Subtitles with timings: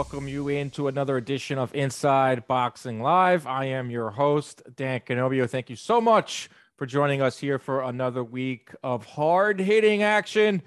[0.00, 3.46] Welcome you into another edition of Inside Boxing Live.
[3.46, 5.46] I am your host, Dan Canobbio.
[5.46, 10.62] Thank you so much for joining us here for another week of hard hitting action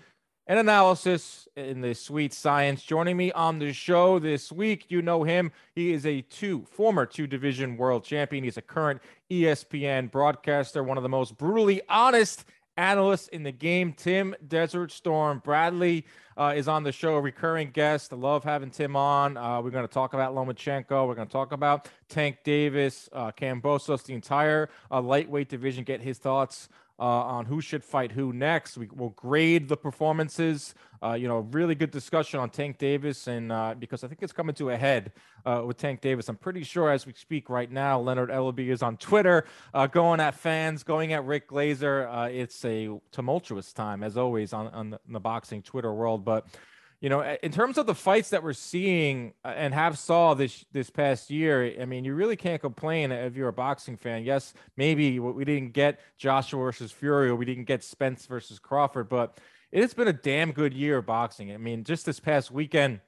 [0.46, 2.84] and analysis in the sweet science.
[2.84, 5.52] Joining me on the show this week, you know him.
[5.74, 8.44] He is a two former two division world champion.
[8.44, 12.46] He's a current ESPN broadcaster, one of the most brutally honest
[12.78, 13.94] analysts in the game.
[13.94, 16.06] Tim Desert Storm Bradley
[16.38, 18.14] uh, is on the show, a recurring guest.
[18.14, 19.38] I love having Tim on.
[19.38, 21.08] Uh, we're going to talk about Lomachenko.
[21.08, 25.84] We're going to talk about Tank Davis, uh, Kambosos, the entire uh, lightweight division.
[25.84, 28.78] Get his thoughts uh, on who should fight who next.
[28.78, 30.76] We will grade the performances.
[31.02, 34.32] Uh, you know, really good discussion on Tank Davis, and uh, because I think it's
[34.32, 35.12] coming to a head
[35.46, 36.30] uh, with Tank Davis.
[36.30, 40.22] I'm pretty sure as we speak right now, Leonard Ellerbe is on Twitter, uh, going
[40.22, 42.08] at fans, going at Rick Glaser.
[42.08, 46.24] Uh, it's a tumultuous time, as always, on, on the, the boxing Twitter world.
[46.24, 46.48] But
[47.04, 50.64] you know, in terms of the fights that we're seeing uh, and have saw this
[50.72, 54.24] this past year, I mean, you really can't complain if you're a boxing fan.
[54.24, 59.10] Yes, maybe we didn't get Joshua versus Fury, or we didn't get Spence versus Crawford,
[59.10, 59.38] but
[59.70, 61.52] it's been a damn good year of boxing.
[61.52, 63.02] I mean, just this past weekend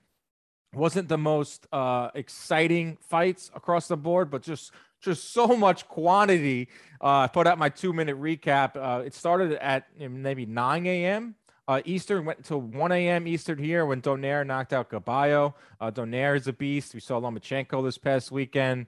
[0.73, 6.67] wasn't the most uh, exciting fights across the board, but just just so much quantity.
[6.99, 8.75] Uh, I put out my two minute recap.
[8.75, 11.35] Uh, it started at maybe 9 a.m.
[11.67, 13.27] Uh, Eastern went until 1 a.m.
[13.27, 15.53] Eastern here when Donaire knocked out Gaballo.
[15.81, 16.94] Uh, Donaire is a beast.
[16.94, 18.88] We saw Lomachenko this past weekend.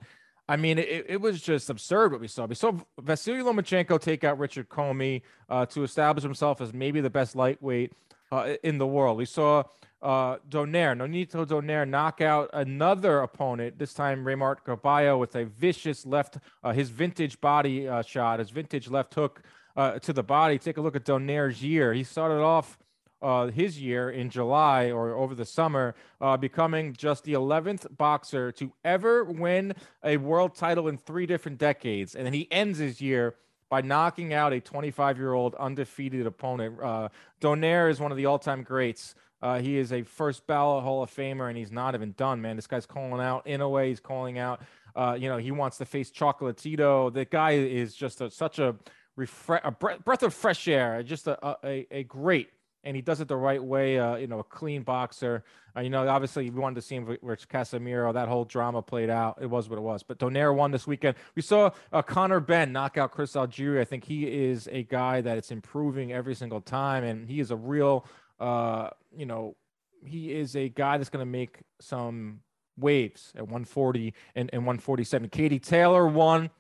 [0.49, 2.45] I mean, it, it was just absurd what we saw.
[2.45, 7.09] We saw Vasily Lomachenko take out Richard Commey uh, to establish himself as maybe the
[7.09, 7.91] best lightweight
[8.31, 9.17] uh, in the world.
[9.17, 9.63] We saw
[10.01, 16.05] uh, Donaire, Nonito Donaire, knock out another opponent, this time Reymart Gaballo with a vicious
[16.05, 19.41] left, uh, his vintage body uh, shot, his vintage left hook
[19.77, 20.57] uh, to the body.
[20.57, 21.93] Take a look at Donaire's year.
[21.93, 22.77] He started off
[23.21, 28.51] uh, his year in July or over the summer, uh, becoming just the 11th boxer
[28.51, 29.73] to ever win
[30.03, 32.15] a world title in three different decades.
[32.15, 33.35] And then he ends his year
[33.69, 36.79] by knocking out a 25 year old undefeated opponent.
[36.81, 37.09] Uh,
[37.41, 39.15] Donaire is one of the all time greats.
[39.41, 42.55] Uh, he is a first ballot Hall of Famer, and he's not even done, man.
[42.55, 43.87] This guy's calling out Inoue.
[43.87, 44.61] He's calling out.
[44.95, 47.13] Uh, you know, he wants to face Chocolatito.
[47.13, 48.75] The guy is just a, such a,
[49.17, 51.01] refre- a breath, of fresh air.
[51.03, 52.49] Just a, a, a great
[52.83, 53.99] and he does it the right way.
[53.99, 55.43] Uh, you know, a clean boxer.
[55.75, 58.13] Uh, you know, obviously we wanted to see him where Casimero.
[58.13, 59.39] That whole drama played out.
[59.41, 60.03] It was what it was.
[60.03, 61.17] But Donaire won this weekend.
[61.35, 63.81] We saw uh, Conor Benn knock out Chris Algieri.
[63.81, 67.51] I think he is a guy that it's improving every single time, and he is
[67.51, 68.05] a real.
[68.39, 69.57] Uh, you know,
[70.05, 72.39] he is a guy that's going to make some
[72.77, 75.29] waves at 140 and, and 147.
[75.29, 76.51] Katie Taylor won.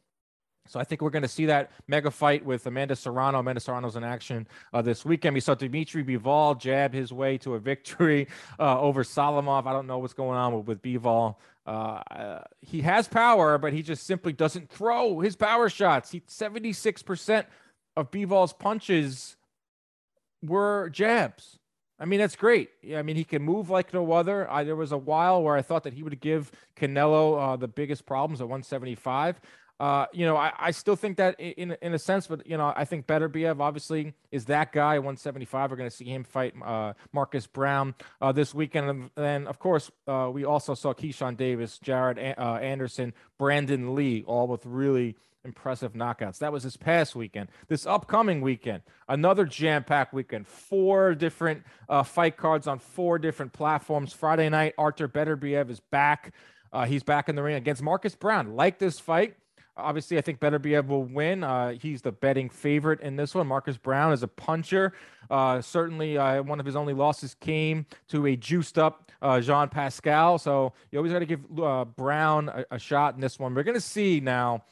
[0.67, 3.39] So I think we're going to see that mega fight with Amanda Serrano.
[3.39, 5.33] Amanda Serrano's in action uh, this weekend.
[5.33, 8.27] We saw Dmitry Bivol jab his way to a victory
[8.59, 9.65] uh, over Salamov.
[9.65, 11.35] I don't know what's going on with, with Bivol.
[11.65, 16.11] Uh, uh, he has power, but he just simply doesn't throw his power shots.
[16.11, 17.45] He 76%
[17.97, 19.35] of Bivol's punches
[20.41, 21.59] were jabs.
[21.99, 22.69] I mean, that's great.
[22.95, 24.49] I mean, he can move like no other.
[24.49, 27.67] I, there was a while where I thought that he would give Canelo uh, the
[27.67, 29.41] biggest problems at 175.
[29.79, 32.73] Uh, you know, I, I still think that in in a sense, but you know,
[32.75, 34.97] I think Beterbiev obviously is that guy.
[34.97, 35.69] 175.
[35.69, 39.59] We're going to see him fight uh, Marcus Browne uh, this weekend, and then of
[39.59, 45.15] course uh, we also saw Keyshawn Davis, Jared uh, Anderson, Brandon Lee, all with really
[45.45, 46.39] impressive knockouts.
[46.39, 47.49] That was this past weekend.
[47.67, 50.47] This upcoming weekend, another jam-packed weekend.
[50.47, 54.11] Four different uh, fight cards on four different platforms.
[54.11, 56.33] Friday night, Artur Beterbiev is back.
[56.85, 58.55] He's back in the ring against Marcus Browne.
[58.55, 59.35] Like this fight.
[59.77, 61.43] Obviously, I think Beterbiev will win.
[61.43, 63.47] Uh, he's the betting favorite in this one.
[63.47, 64.93] Marcus Browne is a puncher.
[65.29, 69.69] Uh, certainly, uh, one of his only losses came to a juiced up uh, Jean
[69.69, 70.37] Pascal.
[70.37, 73.53] So you always got to give uh, Browne a, a, shot in this one.
[73.53, 74.63] We're going to see now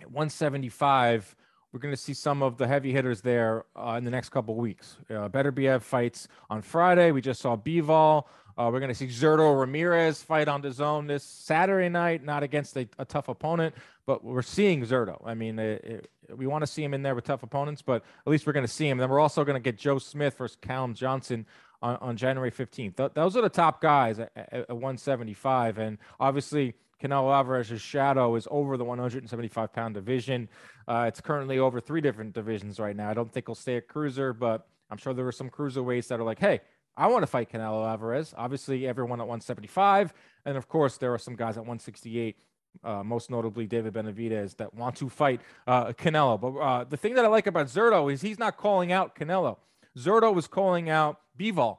[0.00, 1.36] at 175.
[1.72, 4.54] We're going to see some of the heavy hitters there uh, in the next couple
[4.56, 4.98] weeks.
[5.08, 7.12] Uh, Beterbiev fights on Friday.
[7.12, 8.24] We just saw Bivol.
[8.56, 12.42] Uh, we're going to see Zurdo Ramirez fight on the zone this Saturday night, not
[12.42, 13.74] against a, a tough opponent,
[14.06, 15.20] but we're seeing Zurdo.
[15.24, 18.02] I mean, it, it, we want to see him in there with tough opponents, but
[18.26, 18.98] at least we're going to see him.
[18.98, 21.46] Then we're also going to get Joe Smith versus Callum Johnson
[21.82, 22.96] on, on January 15th.
[22.96, 25.78] Th- those are the top guys at, at 175.
[25.78, 30.48] And obviously, Canelo Alvarez's shadow is over the 175 pound division.
[30.86, 33.10] Uh, it's currently over three different divisions right now.
[33.10, 36.20] I don't think he'll stay at cruiser, but I'm sure there are some cruiserweights that
[36.20, 36.60] are like, hey,
[36.96, 38.34] I want to fight Canelo Alvarez.
[38.36, 40.12] Obviously, everyone at 175.
[40.44, 42.36] And of course, there are some guys at 168
[42.84, 46.40] uh, most notably David Benavidez, that want to fight uh, Canelo.
[46.40, 49.56] But uh, the thing that I like about Zurdo is he's not calling out Canelo.
[49.96, 51.78] Zurdo was calling out Bivol.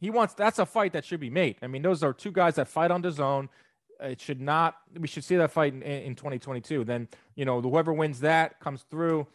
[0.00, 1.56] He wants that's a fight that should be made.
[1.62, 3.48] I mean, those are two guys that fight on the zone.
[4.00, 4.76] It should not.
[4.98, 6.84] We should see that fight in, in 2022.
[6.84, 9.26] Then you know, whoever wins that comes through.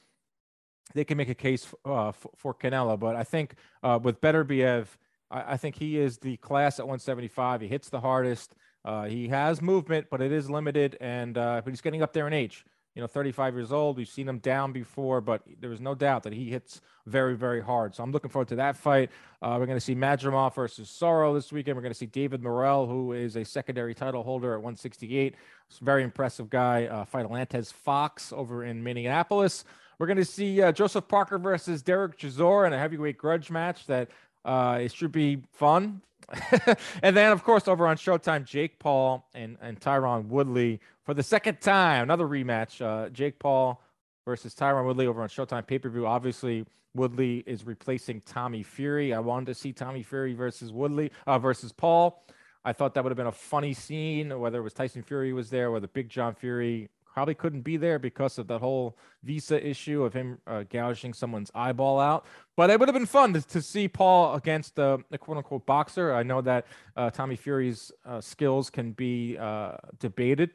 [0.94, 4.88] They can make a case uh, for, for Canelo, but I think uh, with Beterbiev,
[5.30, 7.62] I, I think he is the class at 175.
[7.62, 8.54] He hits the hardest.
[8.88, 12.26] Uh, he has movement, but it is limited, and uh, but he's getting up there
[12.26, 12.64] in age.
[12.96, 13.98] You know, 35 years old.
[13.98, 17.62] We've seen him down before, but there is no doubt that he hits very, very
[17.62, 17.94] hard.
[17.94, 19.12] So I'm looking forward to that fight.
[19.42, 21.76] Uh, we're going to see Madrimov versus Sorrow this weekend.
[21.76, 25.36] We're going to see David Morrell, who is a secondary title holder at 168.
[25.82, 26.86] Very impressive guy.
[26.86, 29.66] Uh, fight Alantez Fox over in Minneapolis.
[30.00, 33.86] We're going to see uh, Joseph Parker versus Derek Chisora in a heavyweight grudge match
[33.88, 34.10] that
[34.46, 36.02] uh, it should be fun.
[37.02, 41.24] and then, of course, over on Showtime, Jake Paul and, and Tyron Woodley for the
[41.24, 42.82] second time, another rematch.
[42.82, 43.82] Uh, Jake Paul
[44.26, 46.06] versus Tyron Woodley over on Showtime pay per view.
[46.06, 49.14] Obviously, Woodley is replacing Tommy Fury.
[49.14, 52.26] I wanted to see Tommy Fury versus Woodley uh, versus Paul.
[52.66, 55.50] I thought that would have been a funny scene, whether it was Tyson Fury was
[55.50, 60.04] there, whether Big John Fury probably couldn't be there because of that whole visa issue
[60.04, 62.28] of him uh, gouging someone's eyeball out.
[62.56, 65.66] But it would have been fun to, to see Paul against uh, a quote unquote
[65.66, 66.14] boxer.
[66.14, 70.52] I know that uh, Tommy Fury's uh, skills can be uh, debated.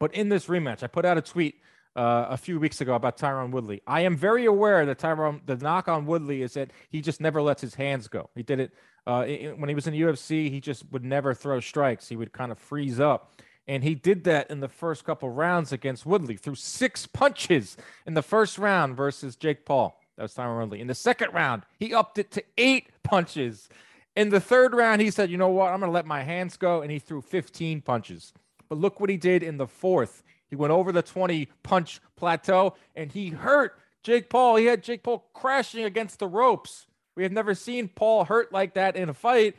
[0.00, 1.60] But in this rematch, I put out a tweet
[1.94, 3.80] uh, a few weeks ago about Tyron Woodley.
[3.86, 7.40] I am very aware that Tyron, the knock on Woodley is that he just never
[7.40, 8.28] lets his hands go.
[8.34, 8.72] He did it
[9.06, 10.50] uh, when he was in the UFC.
[10.50, 12.08] He just would never throw strikes.
[12.08, 13.30] He would kind of freeze up.
[13.66, 17.76] And he did that in the first couple rounds against Woodley through six punches
[18.06, 19.98] in the first round versus Jake Paul.
[20.16, 20.80] That was Tyron Woodley.
[20.80, 23.68] In the second round, he upped it to eight punches.
[24.16, 25.72] In the third round, he said, you know what?
[25.72, 26.82] I'm going to let my hands go.
[26.82, 28.32] And he threw 15 punches.
[28.68, 30.22] But look what he did in the fourth.
[30.48, 34.56] He went over the 20 punch plateau and he hurt Jake Paul.
[34.56, 36.86] He had Jake Paul crashing against the ropes.
[37.16, 39.56] We have never seen Paul hurt like that in a fight.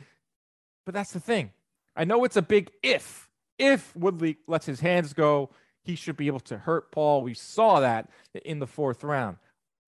[0.84, 1.50] But that's the thing.
[1.96, 3.25] I know it's a big if
[3.58, 5.50] if Woodley lets his hands go,
[5.82, 7.22] he should be able to hurt Paul.
[7.22, 8.10] We saw that
[8.44, 9.36] in the fourth round.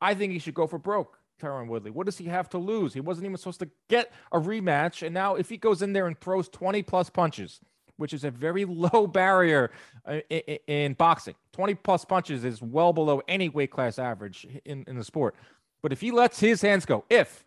[0.00, 1.90] I think he should go for broke, Tyron Woodley.
[1.90, 2.94] What does he have to lose?
[2.94, 5.04] He wasn't even supposed to get a rematch.
[5.04, 7.60] And now, if he goes in there and throws 20 plus punches,
[7.96, 9.72] which is a very low barrier
[10.06, 14.84] uh, in, in boxing, 20 plus punches is well below any weight class average in,
[14.86, 15.34] in the sport.
[15.82, 17.44] But if he lets his hands go, if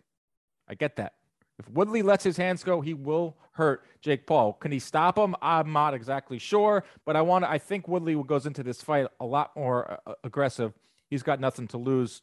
[0.68, 1.14] I get that,
[1.62, 4.54] if Woodley lets his hands go, he will hurt Jake Paul.
[4.54, 5.36] Can he stop him?
[5.40, 9.26] I'm not exactly sure, but I want I think Woodley goes into this fight a
[9.26, 10.72] lot more uh, aggressive.
[11.08, 12.20] He's got nothing to lose.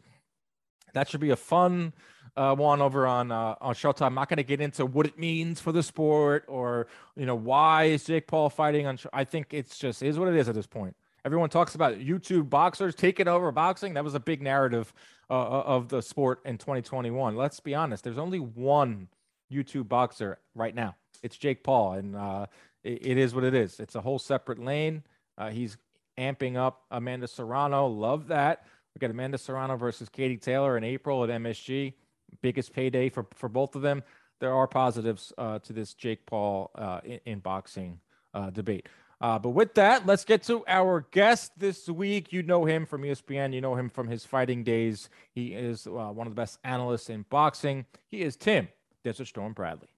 [0.94, 1.94] That should be a fun
[2.36, 4.08] uh, one over on uh, on Showtime.
[4.08, 7.36] I'm not going to get into what it means for the sport or you know
[7.36, 9.00] why is Jake Paul fighting on.
[9.14, 10.98] I think it's just is what it is at this point.
[11.24, 13.94] Everyone talks about YouTube boxers taking over boxing.
[13.94, 14.94] That was a big narrative
[15.30, 17.36] uh, of the sport in 2021.
[17.36, 18.04] Let's be honest.
[18.04, 19.10] There's only one
[19.52, 20.96] YouTube boxer right now.
[21.24, 22.46] It's Jake Paul, and uh,
[22.84, 23.80] it, it is what it is.
[23.80, 25.04] It's a whole separate lane.
[25.38, 25.78] Uh, he's
[26.18, 27.88] amping up Amanda Serrano.
[27.88, 28.66] Love that.
[28.96, 31.94] We got Amanda Serrano versus Katie Taylor in April at MSG.
[32.42, 34.04] Biggest payday for, for both of them.
[34.40, 38.00] There are positives uh, to this Jake Paul uh, in, in, boxing
[38.34, 38.88] uh, debate.
[39.20, 42.32] Uh, but with that, let's get to our guest this week.
[42.32, 43.54] You know him from ESPN.
[43.54, 45.10] You know him from his fighting days.
[45.34, 47.86] He is one of the best analysts in boxing.
[48.08, 48.70] He is Tim
[49.04, 49.90] Desert Storm Bradley.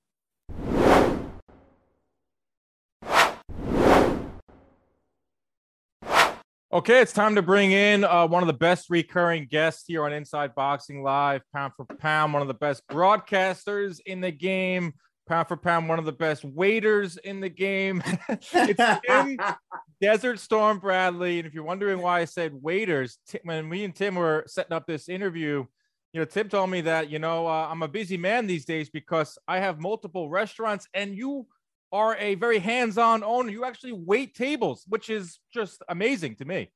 [6.74, 10.14] Okay, it's time to bring in uh, one of the best recurring guests here on
[10.14, 14.94] Inside Boxing Live, pound for pound, one of the best broadcasters in the game,
[15.28, 18.02] pound for pound, one of the best waiters in the game.
[18.54, 19.38] it's Tim
[20.02, 21.40] Desert Storm Bradley.
[21.40, 24.88] And if you're wondering why I said waiters, when me and Tim were setting up
[24.88, 25.66] this interview,
[26.14, 28.90] you know, Tim told me that, you know, uh, I'm a busy man these days
[28.90, 31.48] because I have multiple restaurants and you
[31.92, 33.50] are a very hands-on owner.
[33.50, 36.70] You actually wait tables, which is just amazing to me.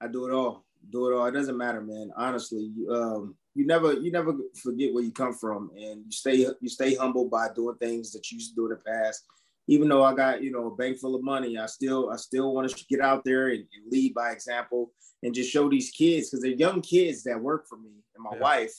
[0.00, 0.64] I do it all.
[0.90, 1.26] Do it all.
[1.26, 2.10] It doesn't matter, man.
[2.16, 6.68] Honestly, um, you never you never forget where you come from, and you stay you
[6.68, 9.24] stay humble by doing things that you used to do in the past.
[9.70, 12.52] Even though I got you know a bank full of money, I still I still
[12.52, 16.28] want to get out there and, and lead by example and just show these kids
[16.28, 18.42] because they're young kids that work for me and my yeah.
[18.42, 18.74] wife.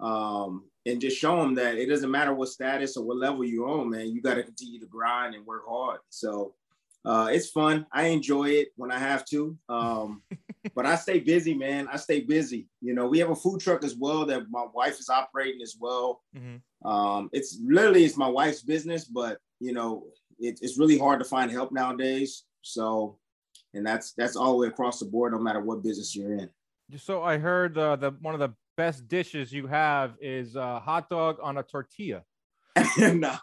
[0.00, 3.68] Um, and just show them that it doesn't matter what status or what level you're
[3.68, 4.08] on, man.
[4.08, 6.00] You got to continue to grind and work hard.
[6.08, 6.54] So
[7.04, 7.86] uh, it's fun.
[7.92, 9.56] I enjoy it when I have to.
[9.68, 10.22] Um,
[10.74, 11.88] but I stay busy, man.
[11.88, 12.68] I stay busy.
[12.80, 15.76] You know, we have a food truck as well that my wife is operating as
[15.78, 16.20] well.
[16.36, 16.88] Mm-hmm.
[16.88, 20.06] Um, it's literally it's my wife's business, but you know,
[20.42, 22.44] it, it's really hard to find help nowadays.
[22.62, 23.18] So,
[23.74, 26.50] and that's that's all the way across the board, no matter what business you're in.
[26.96, 31.08] So I heard uh, the one of the best dishes you have is a hot
[31.08, 32.22] dog on a tortilla.
[32.98, 33.36] no,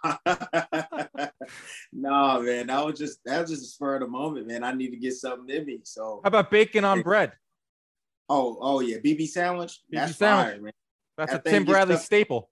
[1.94, 2.68] no, man.
[2.68, 4.63] That was just that was just a spur of the moment, man.
[4.63, 5.79] I need to get something in me.
[5.84, 7.34] So how about bacon on bread?
[8.27, 9.79] Oh, oh yeah, BB sandwich.
[9.91, 10.53] BB That's sandwich.
[10.53, 10.74] Fire, man.
[11.18, 12.50] That's that a Tim Bradley staple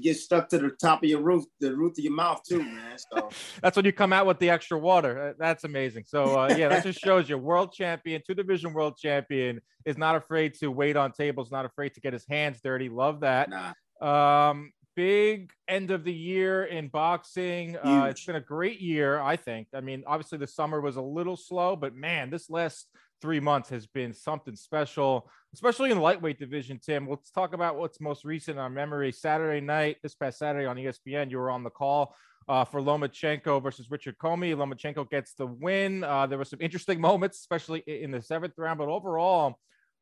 [0.00, 2.96] get stuck to the top of your roof, the roof of your mouth too, man.
[2.96, 3.30] So
[3.62, 5.28] that's when you come out with the extra water.
[5.28, 6.04] Uh, that's amazing.
[6.06, 10.16] So uh, yeah, that just shows you world champion, two division world champion is not
[10.16, 12.88] afraid to wait on tables, not afraid to get his hands dirty.
[12.88, 13.48] Love that.
[13.50, 14.50] Nah.
[14.50, 17.76] Um, big end of the year in boxing.
[17.76, 19.68] Uh, it's been a great year, I think.
[19.74, 22.88] I mean, obviously the summer was a little slow, but man, this last
[23.20, 26.78] three months has been something special, especially in the lightweight division.
[26.84, 29.12] Tim, let's talk about what's most recent on memory.
[29.12, 32.14] Saturday night, this past Saturday on ESPN, you were on the call
[32.48, 34.54] uh, for Lomachenko versus Richard Comey.
[34.54, 36.04] Lomachenko gets the win.
[36.04, 39.58] Uh, there were some interesting moments, especially in the seventh round, but overall,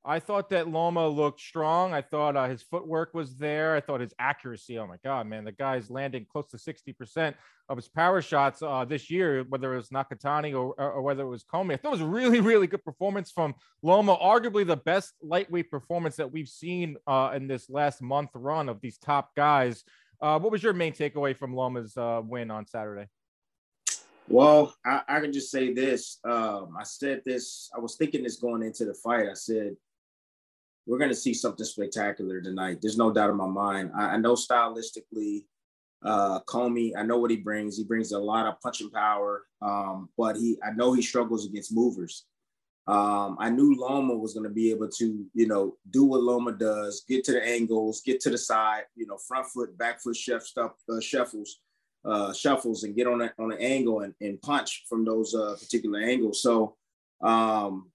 [0.06, 1.94] I thought that Loma looked strong.
[1.94, 3.74] I thought uh, his footwork was there.
[3.74, 4.78] I thought his accuracy.
[4.78, 7.34] Oh my God, man, the guy's landing close to 60%
[7.70, 11.28] of his power shots uh, this year, whether it was Nakatani or, or, whether it
[11.28, 11.74] was Commey.
[11.74, 15.70] I thought it was a really, really good performance from Loma, arguably the best lightweight
[15.70, 19.84] performance that we've seen uh, in this last month run of these top guys.
[20.20, 23.08] Uh, what was your main takeaway from Loma's uh, win on Saturday?
[24.28, 26.18] Well, I, I, can just say this.
[26.24, 29.28] Um, I said this, I was thinking this going into the fight.
[29.28, 29.76] I said,
[30.86, 32.78] we're going to see something spectacular tonight.
[32.82, 33.90] There's no doubt in my mind.
[33.96, 35.44] I, I know stylistically,
[36.04, 37.78] uh, Commey, I know what he brings.
[37.78, 41.74] He brings a lot of punching power, um, but he, I know he struggles against
[41.74, 42.26] movers.
[42.86, 46.52] Um, I knew Loma was going to be able to, you know, do what Loma
[46.52, 50.16] does, get to the angles, get to the side, you know, front foot, back foot,
[50.16, 51.60] chef stuff, uh, shuffles,
[52.04, 55.56] uh, shuffles, and get on a, on an angle and, and punch from those uh,
[55.58, 56.42] particular angles.
[56.42, 56.76] So
[57.22, 57.90] um,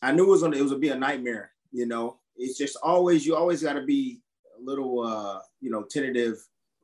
[0.00, 2.58] I knew it was going to it was to be a nightmare, you know it's
[2.58, 4.20] just always you always got to be
[4.58, 6.36] a little uh, you know tentative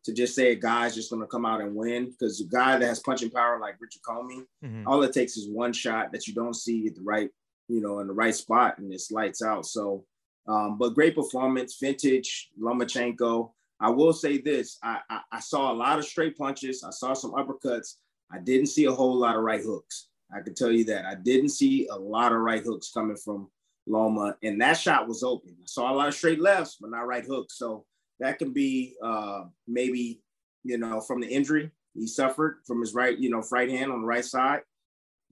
[0.04, 2.78] to just say a guy's just going to come out and win because a guy
[2.78, 4.86] that has punching power like Richard Commey, mm-hmm.
[4.86, 7.30] all it takes is one shot that you don't see at the right
[7.68, 9.66] you know in the right spot and it's lights out.
[9.66, 10.04] So,
[10.46, 13.50] um, but great performance, vintage Lomachenko.
[13.80, 16.84] I will say this: I, I I saw a lot of straight punches.
[16.84, 17.94] I saw some uppercuts.
[18.30, 20.08] I didn't see a whole lot of right hooks.
[20.34, 23.48] I can tell you that I didn't see a lot of right hooks coming from
[23.86, 25.56] Loma, and that shot was open.
[25.58, 27.58] I saw a lot of straight lefts, but not right hooks.
[27.58, 27.84] So
[28.20, 30.20] that can be uh, maybe
[30.64, 34.02] you know from the injury he suffered from his right, you know, right hand on
[34.02, 34.60] the right side.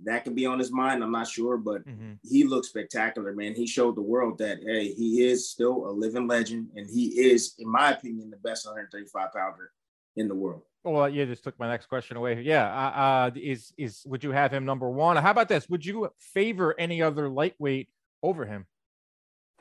[0.05, 1.05] That can be on his mind.
[1.05, 2.15] I'm not sure, but mm-hmm.
[2.25, 3.55] he looked spectacular, man.
[3.55, 7.55] He showed the world that hey, he is still a living legend, and he is,
[7.59, 9.71] in my opinion, the best 135 pounder
[10.17, 10.63] in the world.
[10.83, 12.43] Well, you just took my next question away.
[12.43, 15.17] Yeah, uh, uh, is is would you have him number one?
[15.17, 15.69] How about this?
[15.69, 17.89] Would you favor any other lightweight
[18.25, 18.67] over him?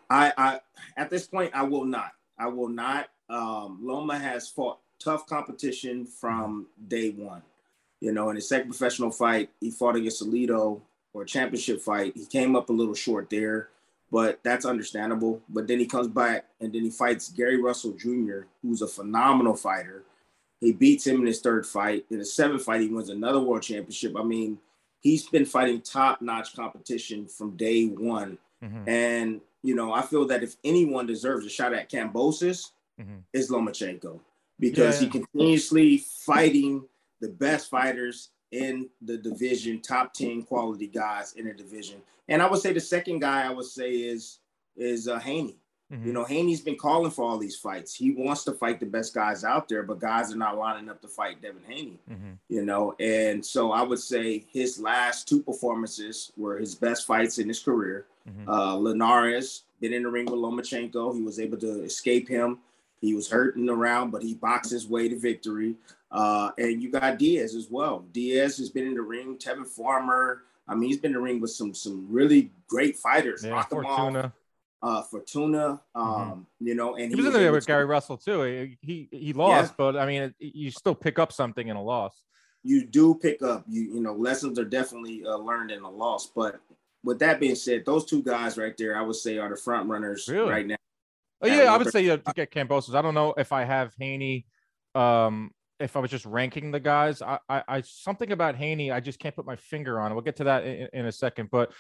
[0.10, 0.60] I, I
[0.98, 2.12] at this point I will not.
[2.39, 3.10] I will not.
[3.29, 7.41] Um, Loma has fought tough competition from day one.
[8.00, 10.82] You know, in his second professional fight, he fought against Salido
[11.13, 12.13] or a championship fight.
[12.15, 13.70] He came up a little short there,
[14.12, 15.41] but that's understandable.
[15.50, 19.55] But then he comes back and then he fights Gary Russell Jr., who's a phenomenal
[19.55, 20.03] fighter.
[20.60, 22.05] He beats him in his third fight.
[22.10, 24.15] In his seventh fight, he wins another world championship.
[24.17, 24.60] I mean,
[25.01, 28.38] he's been fighting top-notch competition from day one.
[28.63, 28.89] Mm-hmm.
[28.89, 33.17] And you know, I feel that if anyone deserves a shot at Kambosos, mm-hmm.
[33.34, 34.20] is Lomachenko
[34.60, 35.10] because yeah.
[35.10, 36.86] he continuously fighting
[37.22, 42.01] the best fighters in the division, top 10 quality guys in the division.
[42.27, 44.39] And I would say the second guy I would say is
[44.75, 45.58] is uh, Haney.
[45.92, 46.08] Mm-hmm.
[46.08, 47.94] You know, Haney's been calling for all these fights.
[47.94, 51.02] He wants to fight the best guys out there, but guys are not lining up
[51.02, 52.00] to fight Devin Haney.
[52.10, 52.32] Mm-hmm.
[52.50, 57.38] You know, and so I would say his last two performances were his best fights
[57.38, 58.06] in his career.
[58.28, 58.50] Mm-hmm.
[58.50, 61.16] Uh, Linares been in the ring with Lomachenko.
[61.16, 62.60] He was able to escape him.
[63.00, 65.75] He was hurting around, but he boxed his way to victory.
[66.10, 68.06] Uh, and you got Diaz as well.
[68.13, 69.38] Diaz has been in the ring.
[69.38, 70.44] Tevin Farmer.
[70.68, 73.44] I mean, he's been in the ring with some some really great fighters.
[73.44, 74.32] Yeah, Fortuna
[74.84, 76.02] uh, Fortuna, mm-hmm.
[76.02, 76.68] um, mm-hmm.
[76.68, 78.75] you know, and he, he was, in there with Gary Russell too.
[78.82, 79.75] He he lost, yeah.
[79.78, 82.22] but I mean, you still pick up something in a loss.
[82.63, 86.28] You do pick up, you you know, lessons are definitely uh, learned in a loss.
[86.28, 86.60] But
[87.04, 89.90] with that being said, those two guys right there, I would say, are the front
[89.90, 90.52] runners really?
[90.52, 90.75] right now.
[91.42, 92.94] Oh yeah, I would say yeah, to get Kambosos.
[92.94, 94.46] I don't know if I have Haney.
[94.96, 99.00] Um, if I was just ranking the guys, I, I, I something about Haney, I
[99.00, 100.12] just can't put my finger on.
[100.12, 100.16] It.
[100.16, 101.50] We'll get to that in, in a second.
[101.52, 101.74] But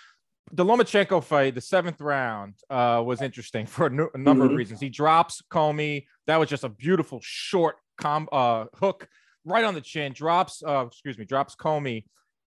[0.53, 4.53] the Lomachenko fight, the seventh round, uh, was interesting for a, n- a number mm-hmm.
[4.53, 4.79] of reasons.
[4.79, 6.05] He drops Commey.
[6.27, 9.07] That was just a beautiful short com uh, hook
[9.45, 10.13] right on the chin.
[10.13, 12.05] Drops, uh, excuse me, drops Commey.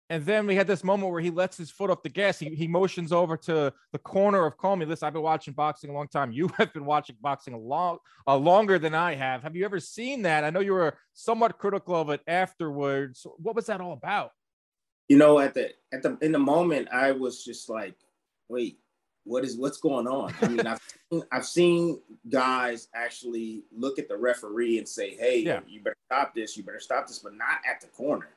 [0.09, 2.37] And then we had this moment where he lets his foot off the gas.
[2.37, 4.85] He, he motions over to the corner of Commey.
[4.85, 6.33] Listen, I've been watching boxing a long time.
[6.33, 9.43] You have been watching boxing a long, uh, longer than I have.
[9.43, 10.43] Have you ever seen that?
[10.43, 13.25] I know you were somewhat critical of it afterwards.
[13.37, 14.31] What was that all about?
[15.09, 17.95] You know, at the at the in the moment, I was just like,
[18.49, 18.79] wait,
[19.25, 20.33] what is what's going on?
[20.41, 20.81] I mean, I've
[21.31, 25.59] I've seen guys actually look at the referee and say, hey, yeah.
[25.67, 28.29] you better stop this, you better stop this, but not at the corner.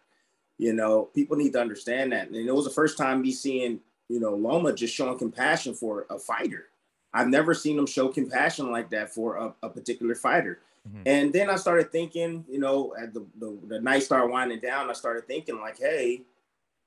[0.58, 2.28] You know, people need to understand that.
[2.28, 6.06] And it was the first time me seeing, you know, Loma just showing compassion for
[6.08, 6.68] a fighter.
[7.12, 10.60] I've never seen him show compassion like that for a, a particular fighter.
[10.88, 11.02] Mm-hmm.
[11.06, 14.88] And then I started thinking, you know, at the, the, the night started winding down,
[14.88, 16.22] I started thinking like, hey,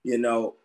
[0.03, 0.56] you know,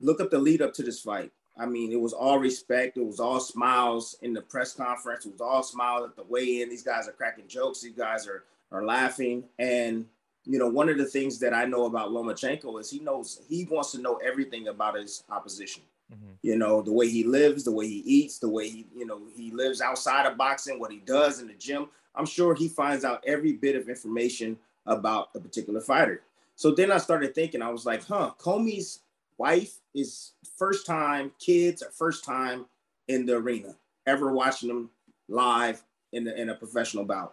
[0.00, 1.32] look up the lead up to this fight.
[1.58, 2.96] I mean, it was all respect.
[2.96, 5.26] It was all smiles in the press conference.
[5.26, 6.70] It was all smiles at the weigh-in.
[6.70, 7.82] These guys are cracking jokes.
[7.82, 9.44] These guys are are laughing.
[9.58, 10.06] And
[10.44, 13.66] you know, one of the things that I know about Lomachenko is he knows he
[13.70, 15.82] wants to know everything about his opposition.
[16.12, 16.32] Mm-hmm.
[16.42, 19.20] You know, the way he lives, the way he eats, the way he, you know,
[19.36, 21.88] he lives outside of boxing, what he does in the gym.
[22.14, 26.22] I'm sure he finds out every bit of information about a particular fighter.
[26.60, 29.00] So then I started thinking, I was like, huh, Commey's
[29.38, 32.66] wife is first time, kids are first time
[33.08, 33.74] in the arena,
[34.06, 34.90] ever watching them
[35.26, 37.32] live in, the, in a professional bout.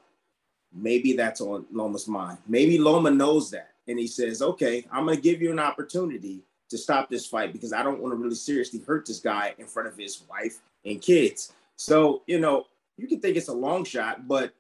[0.74, 2.38] Maybe that's on Loma's mind.
[2.48, 3.72] Maybe Loma knows that.
[3.90, 7.52] And he says, okay, I'm going to give you an opportunity to stop this fight
[7.52, 10.60] because I don't want to really seriously hurt this guy in front of his wife
[10.86, 11.52] and kids.
[11.76, 14.54] So, you know, you can think it's a long shot, but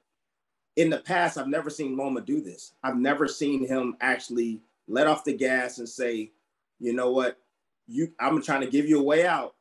[0.78, 2.74] in the past, I've never seen Loma do this.
[2.84, 6.32] I've never seen him actually let off the gas and say,
[6.80, 7.40] you know what,
[7.88, 9.56] you I'm trying to give you a way out.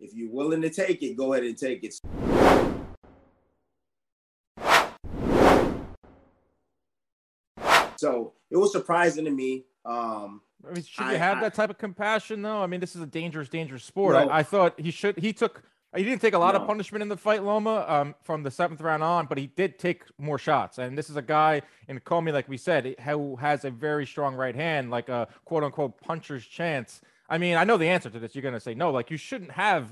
[0.00, 1.94] If you're willing to take it, go ahead and take it.
[7.96, 9.66] So it was surprising to me.
[9.84, 12.60] Um, I mean, should you have I, that type of compassion though?
[12.60, 14.14] I mean, this is a dangerous, dangerous sport.
[14.14, 15.18] No, I, I, thought he should.
[15.18, 15.62] He took
[15.96, 16.60] he didn't take a lot no.
[16.60, 19.78] of punishment in the fight, Loma, um, from the seventh round on, but he did
[19.78, 20.78] take more shots.
[20.78, 24.36] And this is a guy in Commey, like we said, who has a very strong
[24.36, 27.00] right hand, like a quote unquote puncher's chance.
[27.28, 28.34] I mean, I know the answer to this.
[28.34, 29.88] You're gonna say no, like you shouldn't have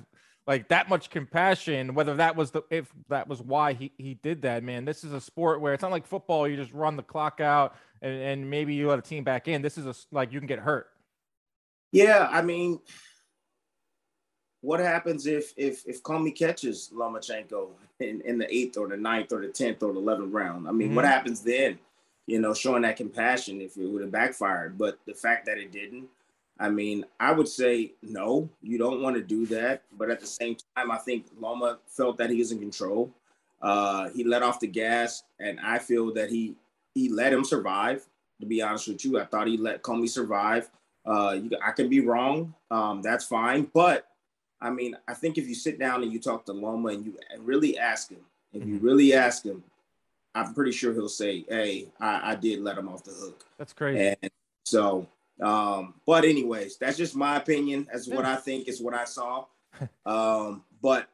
[0.46, 1.94] like that much compassion.
[1.94, 4.84] Whether that was the if that was why he he did that, man.
[4.84, 6.46] This is a sport where it's not like football.
[6.46, 9.62] You just run the clock out and, and maybe you let a team back in.
[9.62, 10.88] This is a like you can get hurt.
[11.90, 12.80] Yeah, I mean
[14.61, 17.68] what happens if if if Commey catches Lomachenko
[18.01, 20.68] in, in the eighth or the ninth or the tenth or the eleventh round?
[20.68, 20.97] I mean, mm-hmm.
[20.97, 21.79] what happens then?
[22.27, 25.73] You know, showing that compassion if it would have backfired, but the fact that it
[25.73, 26.09] didn't,
[26.61, 29.83] I mean, I would say no, you don't want to do that.
[29.97, 33.11] But at the same time, I think Loma felt that he was in control.
[33.62, 36.55] Uh, he let off the gas, and I feel that he
[36.94, 38.07] he let him survive.
[38.40, 40.71] To be honest with you, I thought he let Commey survive.
[41.05, 42.55] Uh, you, I can be wrong.
[42.71, 44.07] Um, that's fine, but
[44.61, 47.16] I mean, I think if you sit down and you talk to Loma and you
[47.38, 48.21] really ask him,
[48.53, 48.87] if you mm-hmm.
[48.87, 49.62] really ask him,
[50.35, 53.73] I'm pretty sure he'll say, "Hey, I, I did let him off the hook." That's
[53.73, 54.16] crazy.
[54.23, 54.31] And
[54.64, 55.07] so,
[55.40, 57.88] um, but anyways, that's just my opinion.
[57.90, 59.47] That's what I think is what I saw.
[60.07, 61.09] Um, but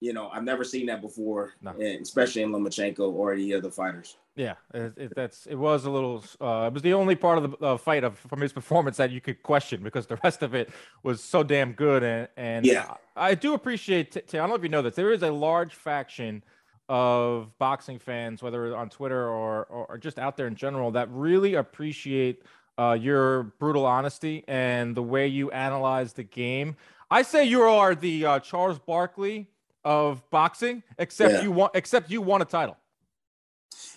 [0.00, 1.72] you know, I've never seen that before, no.
[2.02, 4.16] especially in Lomachenko or any other fighters.
[4.34, 6.22] Yeah, it, it, that's it was a little.
[6.40, 9.10] Uh, it was the only part of the uh, fight of from his performance that
[9.10, 10.70] you could question because the rest of it
[11.02, 12.02] was so damn good.
[12.02, 14.12] And and yeah, I, I do appreciate.
[14.12, 14.94] T- t- I don't know if you know this.
[14.94, 16.44] There is a large faction
[16.88, 21.10] of boxing fans, whether on Twitter or, or, or just out there in general, that
[21.10, 22.42] really appreciate
[22.78, 26.76] uh, your brutal honesty and the way you analyze the game.
[27.10, 29.48] I say you are the uh, Charles Barkley
[29.86, 31.42] of boxing, except yeah.
[31.42, 32.76] you want except you won a title.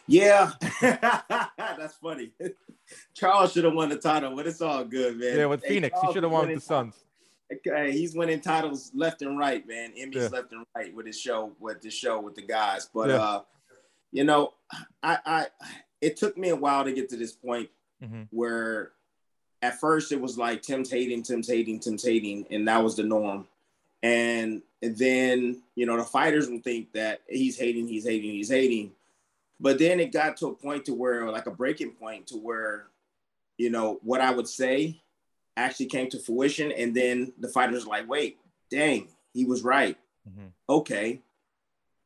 [0.08, 2.32] Yeah, that's funny.
[3.16, 5.38] Charles should have won the title, but it's all good, man.
[5.38, 6.96] Yeah, with hey, Phoenix, Charles he should have won with the Suns.
[7.52, 9.94] Okay, he's winning titles left and right, man.
[10.00, 10.28] Emmys yeah.
[10.28, 12.88] left and right with his show, with the show with the guys.
[12.94, 13.16] But yeah.
[13.16, 13.42] uh,
[14.12, 14.54] you know,
[15.02, 15.48] I, I
[16.02, 17.70] it took me a while to get to this point
[18.04, 18.24] mm-hmm.
[18.30, 18.92] where
[19.64, 23.04] at first it was like Tim's hating, Tim's hating, Tim's hating, and that was the
[23.04, 23.48] norm.
[24.02, 28.50] And, and then, you know, the fighters will think that he's hating, he's hating, he's
[28.50, 28.92] hating.
[29.60, 32.88] But then it got to a point to where, like a breaking point to where,
[33.58, 35.02] you know, what I would say
[35.58, 36.72] actually came to fruition.
[36.72, 38.38] And then the fighters like, wait,
[38.72, 39.98] dang, he was right.
[40.30, 40.48] Mm-hmm.
[40.70, 41.22] Okay.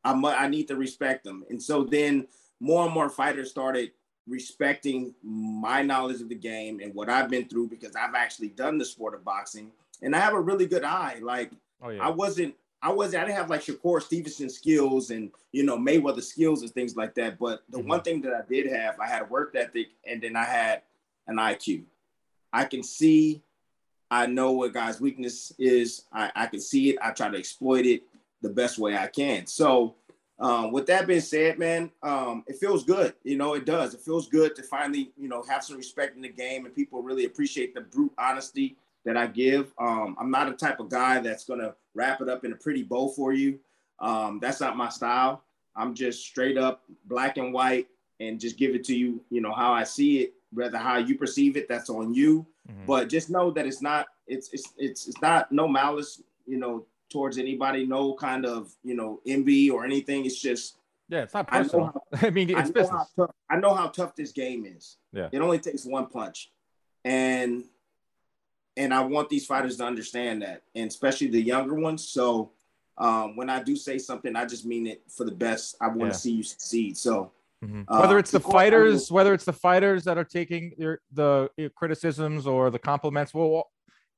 [0.02, 1.44] I'm, I need to respect them.
[1.48, 2.26] And so then
[2.60, 3.92] more and more fighters started
[4.26, 8.78] respecting my knowledge of the game and what I've been through because I've actually done
[8.78, 9.70] the sport of boxing
[10.02, 11.18] and I have a really good eye.
[11.22, 11.52] Like
[11.84, 12.02] oh, yeah.
[12.02, 16.22] I wasn't, I wasn't, I didn't have like Shakur Stevenson skills and you know Mayweather
[16.22, 17.38] skills and things like that.
[17.38, 17.88] But the mm-hmm.
[17.88, 20.82] one thing that I did have, I had a work ethic and then I had
[21.26, 21.84] an IQ.
[22.52, 23.42] I can see,
[24.10, 26.04] I know what guy's weakness is.
[26.12, 26.98] I, I can see it.
[27.02, 28.02] I try to exploit it
[28.42, 29.46] the best way I can.
[29.46, 29.96] So
[30.38, 33.14] um, with that being said, man, um, it feels good.
[33.22, 33.94] You know, it does.
[33.94, 37.02] It feels good to finally, you know, have some respect in the game and people
[37.02, 39.72] really appreciate the brute honesty that I give.
[39.78, 42.56] Um, I'm not a type of guy that's going to wrap it up in a
[42.56, 43.58] pretty bow for you.
[44.00, 45.42] Um, that's not my style.
[45.76, 47.88] I'm just straight up black and white
[48.20, 51.16] and just give it to you, you know, how I see it, rather how you
[51.16, 52.46] perceive it, that's on you.
[52.70, 52.86] Mm-hmm.
[52.86, 56.86] But just know that it's not, it's, it's, it's, it's not no malice, you know,
[57.14, 60.26] towards anybody, no kind of you know envy or anything.
[60.26, 60.76] It's just
[61.08, 62.02] yeah, it's not personal.
[62.12, 63.06] I, how, I mean, it's I business.
[63.16, 64.96] Tough, I know how tough this game is.
[65.12, 66.50] Yeah, it only takes one punch,
[67.04, 67.64] and
[68.76, 72.06] and I want these fighters to understand that, and especially the younger ones.
[72.08, 72.52] So
[72.98, 75.76] um, when I do say something, I just mean it for the best.
[75.80, 76.96] I want to see you succeed.
[76.96, 77.32] So.
[77.64, 77.82] Mm-hmm.
[77.88, 82.46] Uh, whether it's the fighters, whether it's the fighters that are taking your, the criticisms
[82.46, 83.70] or the compliments, well,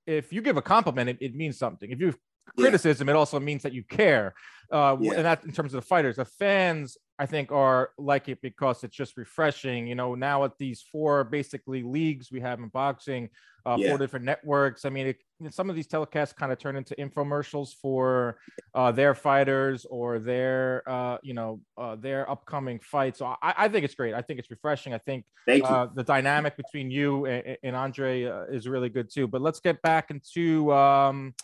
[0.05, 1.91] if you give a compliment, it, it means something.
[1.93, 2.13] If you
[2.59, 3.15] criticism, yeah.
[3.15, 4.35] it also means that you care.
[4.71, 5.13] Uh, yeah.
[5.13, 8.85] And that in terms of the fighters, the fans, I think, are like it because
[8.85, 9.87] it's just refreshing.
[9.87, 13.31] You know, now at these four basically leagues we have in boxing,
[13.65, 13.89] uh, yeah.
[13.89, 14.85] four different networks.
[14.85, 15.19] I mean, it,
[15.51, 18.39] some of these telecasts kind of turn into infomercials for
[18.75, 23.19] uh, their fighters or their, uh, you know, uh, their upcoming fights.
[23.19, 24.15] So I, I, think it's great.
[24.15, 24.95] I think it's refreshing.
[24.95, 25.25] I think
[25.65, 29.27] uh, the dynamic between you and, and Andre uh, is really good too.
[29.27, 30.73] But let's get back into.
[30.73, 31.35] Um,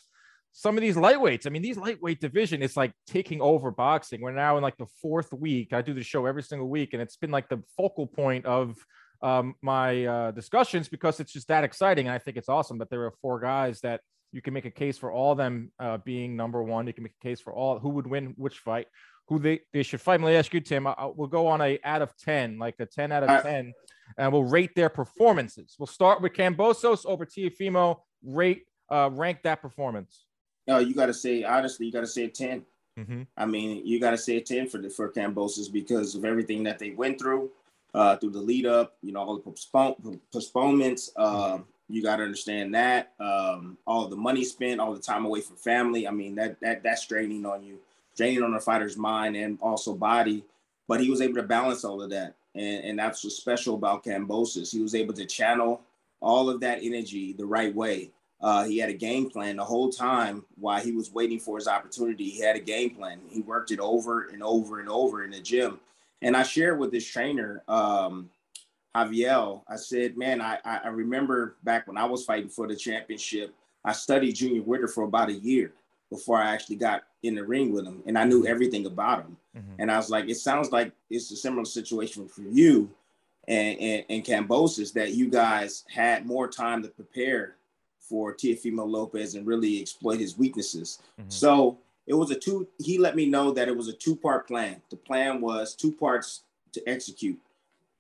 [0.53, 1.47] some of these lightweights.
[1.47, 4.21] I mean, these lightweight division is like taking over boxing.
[4.21, 5.73] We're now in like the fourth week.
[5.73, 8.77] I do the show every single week, and it's been like the focal point of
[9.23, 12.07] um, my uh, discussions because it's just that exciting.
[12.07, 14.71] And I think it's awesome that there are four guys that you can make a
[14.71, 16.87] case for all of them uh, being number one.
[16.87, 18.89] You can make a case for all who would win which fight,
[19.29, 20.21] who they, they should fight.
[20.21, 20.87] Let me ask you, Tim.
[20.87, 23.73] I, we'll go on a out of ten, like a ten out of ten,
[24.19, 25.77] and we'll rate their performances.
[25.79, 28.01] We'll start with Kambosos over Teofimo.
[28.23, 30.27] Rate uh, rank that performance.
[30.67, 32.65] No, you got to say honestly, you got to say a 10
[32.99, 33.23] mm-hmm.
[33.37, 36.63] I mean, you got to say a ten for the for Kambosos because of everything
[36.65, 37.51] that they went through
[37.95, 38.97] uh, through the lead up.
[39.03, 41.11] You know, all the postpone, postponements.
[41.17, 45.41] Uh, you got to understand that um, all the money spent, all the time away
[45.41, 46.09] from family.
[46.09, 47.79] I mean, that that that's draining on you,
[48.17, 50.45] draining on a fighter's mind and also body.
[50.89, 54.05] But he was able to balance all of that, and and that's what's special about
[54.05, 54.73] Kambosos.
[54.73, 55.83] He was able to channel
[56.21, 58.11] all of that energy the right way.
[58.43, 61.69] Uh, he had a game plan the whole time while he was waiting for his
[61.69, 62.29] opportunity.
[62.29, 63.21] He had a game plan.
[63.31, 65.79] He worked it over and over and over in the gym.
[66.23, 68.31] And I shared with this trainer, um,
[68.95, 73.55] Javier, I said, man, I, I remember back when I was fighting for the championship,
[73.85, 75.73] I studied Junior Witter for about a year
[76.11, 78.03] before I actually got in the ring with him.
[78.07, 79.37] And I knew everything about him.
[79.57, 79.75] Mm-hmm.
[79.79, 82.91] And I was like, it sounds like it's a similar situation for you
[83.49, 87.57] and, and, and Kambosos that you guys had more time to prepare
[88.03, 91.01] for Teofimo Lopez and really exploit his weaknesses.
[91.19, 91.31] Mm-hmm.
[91.31, 94.47] So it was a two, he let me know that it was a two part
[94.47, 94.83] plan.
[94.91, 97.39] The plan was two parts to execute.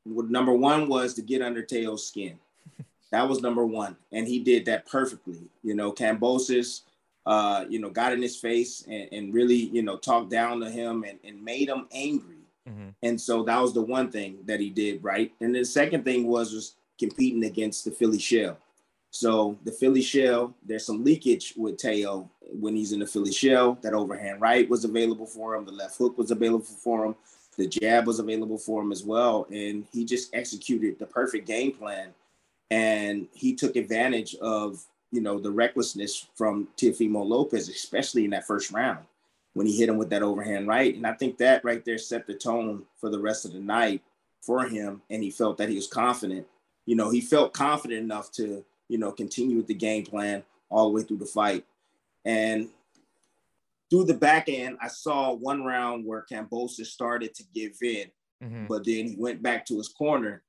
[0.04, 2.38] Number one was to get under Teo's skin.
[3.12, 3.98] That was number one.
[4.10, 5.50] And he did that perfectly.
[5.62, 6.80] You know, Kambosos,
[7.26, 10.70] uh, you know, got in his face and, and really, you know, talked down to
[10.70, 12.38] him and, and made him angry.
[12.66, 12.88] Mm-hmm.
[13.02, 15.30] And so that was the one thing that he did right.
[15.42, 18.56] And the second thing was was competing against the Philly Shell.
[19.12, 23.78] So the Philly shell, there's some leakage with Teo when he's in the Philly shell.
[23.82, 25.66] That overhand right was available for him.
[25.66, 27.14] The left hook was available for him.
[27.58, 29.46] The jab was available for him as well.
[29.50, 32.14] And he just executed the perfect game plan.
[32.70, 38.46] And he took advantage of, you know, the recklessness from Teofimo Lopez, especially in that
[38.46, 39.04] first round
[39.52, 40.94] when he hit him with that overhand right.
[40.94, 44.00] And I think that right there set the tone for the rest of the night
[44.40, 45.02] for him.
[45.10, 46.46] And he felt that he was confident.
[46.86, 50.84] You know, he felt confident enough to you know, continue with the game plan all
[50.84, 51.64] the way through the fight.
[52.26, 52.68] And
[53.88, 58.10] through the back end, I saw one round where Kambosos started to give in,
[58.44, 58.66] mm-hmm.
[58.66, 60.42] but then he went back to his corner.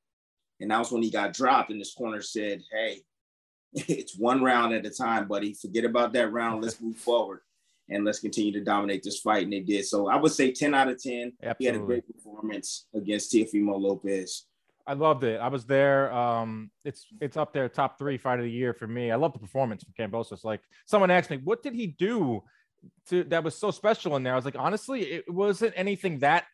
[0.60, 1.70] And that was when he got dropped.
[1.70, 3.04] And this corner said, Hey,
[3.74, 5.54] it's one round at a time, buddy.
[5.54, 6.62] Forget about that round.
[6.62, 7.40] Let's move forward
[7.90, 9.44] and let's continue to dominate this fight.
[9.46, 9.86] And they did.
[9.86, 11.32] So I would say 10 out of 10.
[11.42, 11.56] Absolutely.
[11.60, 14.48] He had a great performance against Teofimo Lopez.
[14.86, 15.40] I loved it.
[15.40, 16.12] I was there.
[16.14, 19.12] Um, it's it's up there, top three fight of the year for me.
[19.12, 20.44] I love the performance from Kambosos.
[20.44, 22.44] Like someone asked me, what did he do
[23.10, 24.34] to that was so special in there.
[24.34, 26.46] I was like, honestly, it wasn't anything that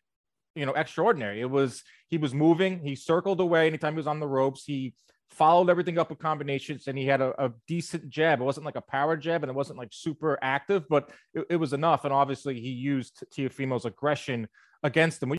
[0.55, 1.41] you know extraordinary.
[1.41, 4.63] It was he was moving, he circled away anytime he was on the ropes.
[4.65, 4.93] He
[5.29, 8.41] followed everything up with combinations and he had a, a decent jab.
[8.41, 11.55] It wasn't like a power jab and it wasn't like super active, but it, it
[11.57, 12.03] was enough.
[12.03, 14.47] And obviously he used Teofimo's aggression
[14.83, 15.33] against him.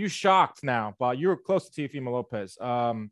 [0.00, 2.56] You shocked now, but you were close to Teofimo Lopez.
[2.58, 3.10] Um,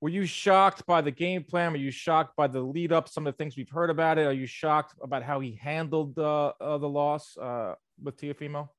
[0.00, 1.72] were you shocked by the game plan?
[1.72, 3.10] Were you shocked by the lead up?
[3.10, 4.26] Some of the things we've heard about it.
[4.26, 8.70] Are you shocked about how he handled uh, uh, the loss uh, with Teofimo?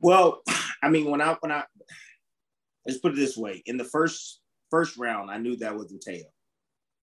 [0.00, 0.42] Well,
[0.80, 1.64] I mean, when I when I
[2.86, 6.26] let's put it this way, in the first first round, I knew that wasn't Teo.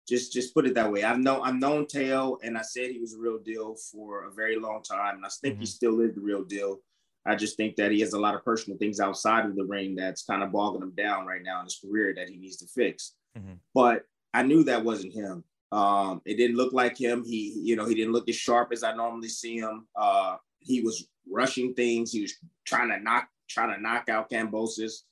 [0.06, 1.04] Just just put it that way.
[1.04, 4.30] I've known I've known Teo, and I said he was a real deal for a
[4.30, 5.60] very long time, and I think mm-hmm.
[5.60, 6.80] he still is the real deal.
[7.26, 9.94] I just think that he has a lot of personal things outside of the ring
[9.94, 12.66] that's kind of bogging him down right now in his career that he needs to
[12.66, 13.14] fix.
[13.38, 13.54] Mm-hmm.
[13.74, 14.02] But
[14.34, 15.44] I knew that wasn't him.
[15.72, 17.24] Um, it didn't look like him.
[17.24, 19.86] He, you know, he didn't look as sharp as I normally see him.
[19.96, 22.12] Uh, he was rushing things.
[22.12, 22.34] He was
[22.64, 25.02] trying to knock trying to knock out Kambosos.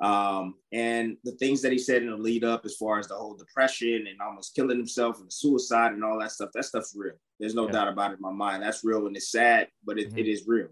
[0.00, 3.14] Um, and the things that he said in the lead up, as far as the
[3.14, 7.14] whole depression and almost killing himself and suicide and all that stuff, that stuff's real.
[7.38, 7.72] There's no yeah.
[7.72, 8.62] doubt about it in my mind.
[8.62, 10.18] That's real and it's sad, but it, mm-hmm.
[10.18, 10.68] it is real.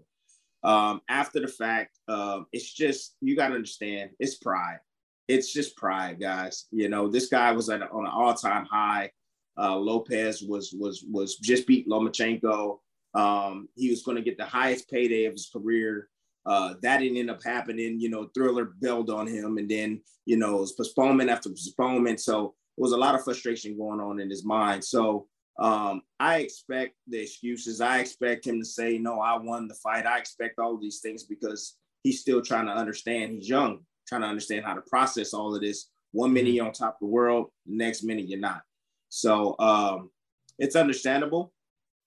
[0.63, 4.79] Um, after the fact, um, it's just you got to understand it's pride.
[5.27, 6.65] It's just pride, guys.
[6.71, 9.11] You know, this guy was at a, on an all time high.
[9.57, 12.79] Uh, Lopez was was was just beat Lomachenko.
[13.13, 16.09] Um, he was going to get the highest payday of his career.
[16.45, 17.99] Uh, that didn't end up happening.
[17.99, 22.19] You know, Triller bailed on him, and then you know it was postponement after postponement.
[22.21, 24.83] So it was a lot of frustration going on in his mind.
[24.83, 25.27] So
[25.59, 27.81] um, I expect the excuses.
[27.81, 30.99] I expect him to say, "No, I won the fight." I expect all of these
[30.99, 33.33] things because he's still trying to understand.
[33.33, 35.89] He's young, trying to understand how to process all of this.
[36.11, 36.55] One minute mm-hmm.
[36.55, 38.61] you're on top of the world, the next minute you're not.
[39.09, 40.09] So um,
[40.57, 41.53] it's understandable.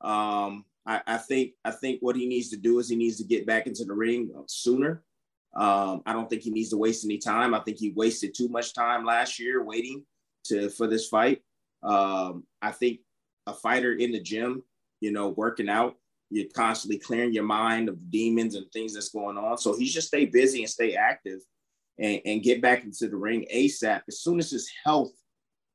[0.00, 3.24] Um, I, I, think I think what he needs to do is he needs to
[3.24, 5.02] get back into the ring sooner.
[5.56, 7.54] Um, I don't think he needs to waste any time.
[7.54, 10.04] I think he wasted too much time last year waiting
[10.46, 11.42] to for this fight.
[11.82, 13.00] Um, I think
[13.46, 14.62] a fighter in the gym,
[15.00, 15.96] you know, working out,
[16.30, 19.58] you're constantly clearing your mind of demons and things that's going on.
[19.58, 21.40] So he should stay busy and stay active
[21.98, 25.12] and, and get back into the ring ASAP as soon as his health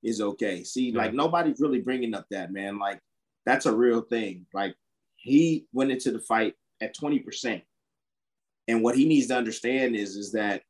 [0.03, 0.63] is okay.
[0.63, 0.97] See, yeah.
[0.97, 2.79] like nobody's really bringing up that, man.
[2.79, 2.99] Like
[3.45, 4.45] that's a real thing.
[4.53, 4.75] Like
[5.15, 7.62] he went into the fight at 20%.
[8.67, 10.63] And what he needs to understand is, is that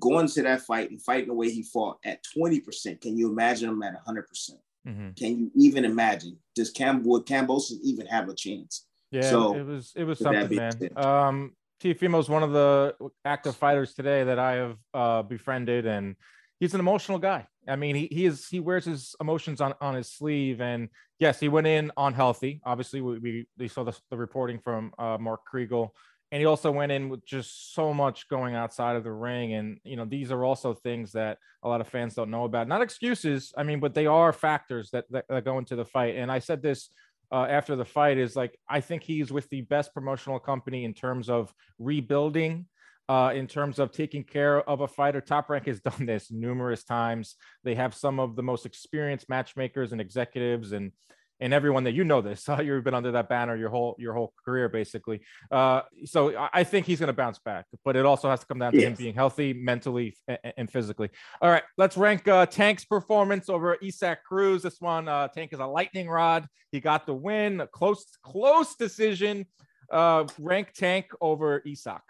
[0.00, 3.70] going to that fight and fighting the way he fought at 20%, can you imagine
[3.70, 4.50] him at 100%?
[4.86, 6.36] Percent mm hmm Can you even imagine?
[6.54, 8.86] Does Cam would Kambosos even have a chance?
[9.10, 10.90] Yeah, so it was it was something, man.
[10.96, 12.94] Um, Teofimo is one of the
[13.24, 16.16] active fighters today that I have uh, befriended, and
[16.58, 17.46] he's an emotional guy.
[17.68, 21.38] I mean, he, he is he wears his emotions on, on his sleeve, and yes,
[21.38, 22.60] he went in unhealthy.
[22.64, 25.90] Obviously, we, we, we saw the, the reporting from uh, Mark Kriegel,
[26.32, 29.54] and he also went in with just so much going outside of the ring.
[29.54, 32.68] And you know, these are also things that a lot of fans don't know about.
[32.68, 36.16] Not excuses, I mean, but they are factors that that, that go into the fight.
[36.16, 36.90] And I said this
[37.32, 40.94] uh, after the fight is like I think he's with the best promotional company in
[40.94, 42.66] terms of rebuilding
[43.08, 45.20] uh, in terms of taking care of a fighter.
[45.20, 47.36] Top Rank has done this numerous times.
[47.64, 50.92] They have some of the most experienced matchmakers and executives and
[51.40, 52.48] and everyone that you know this.
[52.56, 55.20] Uh, you've been under that banner your whole your whole career, basically.
[55.50, 58.58] Uh, so I think he's going to bounce back, but it also has to come
[58.60, 58.86] down to yes.
[58.86, 61.10] him being healthy mentally and, and, physically.
[61.42, 64.62] All right, let's rank uh, Tank's performance over Isaac Cruz.
[64.62, 66.46] This one, uh, Tank is a lightning rod.
[66.70, 69.46] He got the win, a close close decision.
[69.90, 72.02] Uh, rank Tank over Isaac.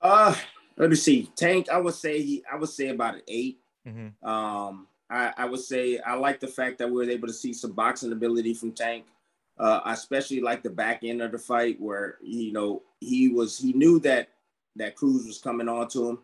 [0.00, 0.34] Uh,
[0.76, 1.30] let me see.
[1.36, 4.28] Tank, I would say he, I would say about an 8 mm-hmm.
[4.28, 7.52] Um, I, I would say I like the fact that we were able to see
[7.52, 9.06] some boxing ability from Tank.
[9.58, 13.58] Uh, I especially like the back end of the fight where you know he was
[13.58, 14.28] he knew that
[14.76, 16.18] that Cruz was coming on to him.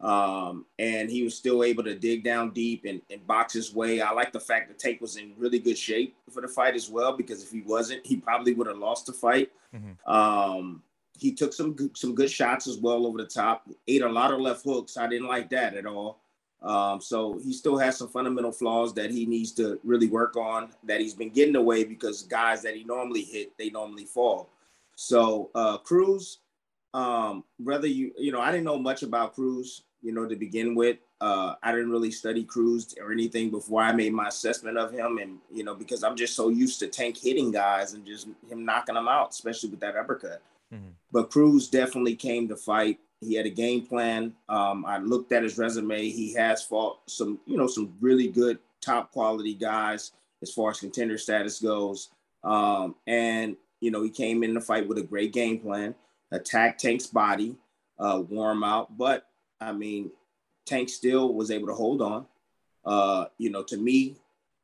[0.00, 4.00] Um, and he was still able to dig down deep and, and box his way.
[4.00, 6.88] I like the fact that Tank was in really good shape for the fight as
[6.88, 9.50] well, because if he wasn't, he probably would have lost the fight.
[9.74, 10.08] Mm-hmm.
[10.08, 10.82] Um,
[11.18, 13.68] he took some some good shots as well over the top.
[13.88, 14.96] Ate a lot of left hooks.
[14.96, 16.20] I didn't like that at all.
[16.62, 20.70] Um, so he still has some fundamental flaws that he needs to really work on.
[20.84, 24.50] That he's been getting away because guys that he normally hit, they normally fall.
[24.96, 26.38] So uh, Cruz,
[26.94, 30.74] um, whether you you know, I didn't know much about Cruz, you know, to begin
[30.74, 30.98] with.
[31.20, 35.18] Uh, I didn't really study Cruz or anything before I made my assessment of him,
[35.18, 38.64] and you know, because I'm just so used to Tank hitting guys and just him
[38.64, 40.42] knocking them out, especially with that uppercut.
[40.72, 40.90] Mm-hmm.
[41.12, 42.98] But Cruz definitely came to fight.
[43.20, 44.34] He had a game plan.
[44.48, 46.08] Um, I looked at his resume.
[46.08, 50.80] He has fought some, you know, some really good top quality guys as far as
[50.80, 52.10] contender status goes.
[52.44, 55.94] Um, and you know, he came in the fight with a great game plan,
[56.32, 57.56] attack Tank's body,
[57.98, 58.96] uh, warm out.
[58.96, 59.26] But
[59.60, 60.10] I mean,
[60.66, 62.26] Tank still was able to hold on.
[62.84, 64.16] Uh, you know, to me,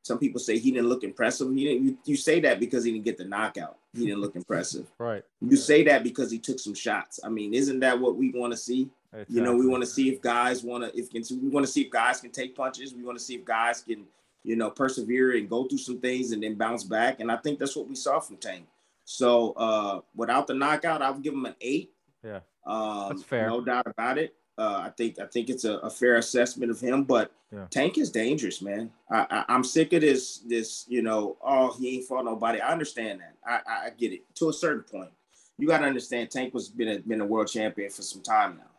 [0.05, 1.51] some people say he didn't look impressive.
[1.55, 1.85] He didn't.
[1.87, 3.79] You, you say that because he didn't get the knockout.
[3.95, 4.87] He didn't look impressive.
[4.99, 5.25] right.
[5.41, 7.21] You say that because he took some shots.
[7.25, 8.91] I mean, isn't that what we want to see?
[9.15, 9.35] Exactly.
[9.35, 10.99] You know, we want to see if guys want to.
[10.99, 12.93] If we want to see if guys can take punches.
[12.93, 14.05] We want to see if guys can,
[14.43, 17.21] you know, persevere and go through some things and then bounce back.
[17.21, 18.67] And I think that's what we saw from Tank.
[19.07, 21.93] So uh, without the knockout, I would give him an eight.
[22.23, 23.49] Yeah, um, that's fair.
[23.49, 24.35] No doubt about it.
[24.57, 27.67] Uh, I think I think it's a, a, fair assessment of him, but yeah.
[27.71, 28.93] Tank is dangerous, man.
[29.11, 32.61] I, am sick of this this you know oh he ain't fought nobody.
[32.61, 33.35] I understand that.
[33.45, 35.11] I, I get it to a certain point.
[35.59, 38.57] You got to understand Tank was been a, been a world champion for some time
[38.59, 38.71] now.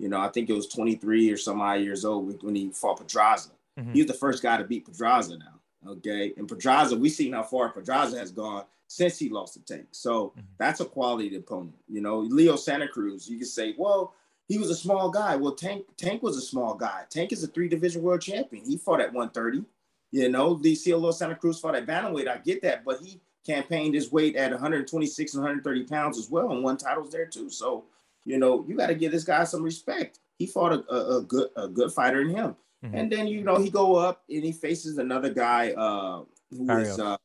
[0.00, 2.98] You know I think it was 23 or some odd years old when he fought
[2.98, 3.50] Pedraza.
[3.78, 3.92] Mm-hmm.
[3.92, 5.90] He's the first guy to beat Pedraza now.
[5.92, 9.86] Okay, and Pedraza we seen how far Pedraza has gone since he lost to Tank.
[9.92, 10.40] So mm-hmm.
[10.58, 11.76] that's a quality opponent.
[11.88, 13.28] You know Leo Santa Cruz.
[13.30, 14.14] You can say well
[14.50, 15.36] he was a small guy.
[15.36, 17.04] Well, Tank Tank was a small guy.
[17.08, 18.64] Tank is a three division world champion.
[18.64, 19.64] He fought at 130.
[20.10, 22.26] You know, the CLO Santa Cruz fought at bantamweight.
[22.26, 26.50] I get that, but he campaigned his weight at 126 and 130 pounds as well,
[26.50, 27.48] and won titles there too.
[27.48, 27.84] So,
[28.24, 30.18] you know, you got to give this guy some respect.
[30.36, 32.92] He fought a, a, a good a good fighter in him, mm-hmm.
[32.92, 36.88] and then you know he go up and he faces another guy uh, who Barrios.
[36.88, 37.16] is uh,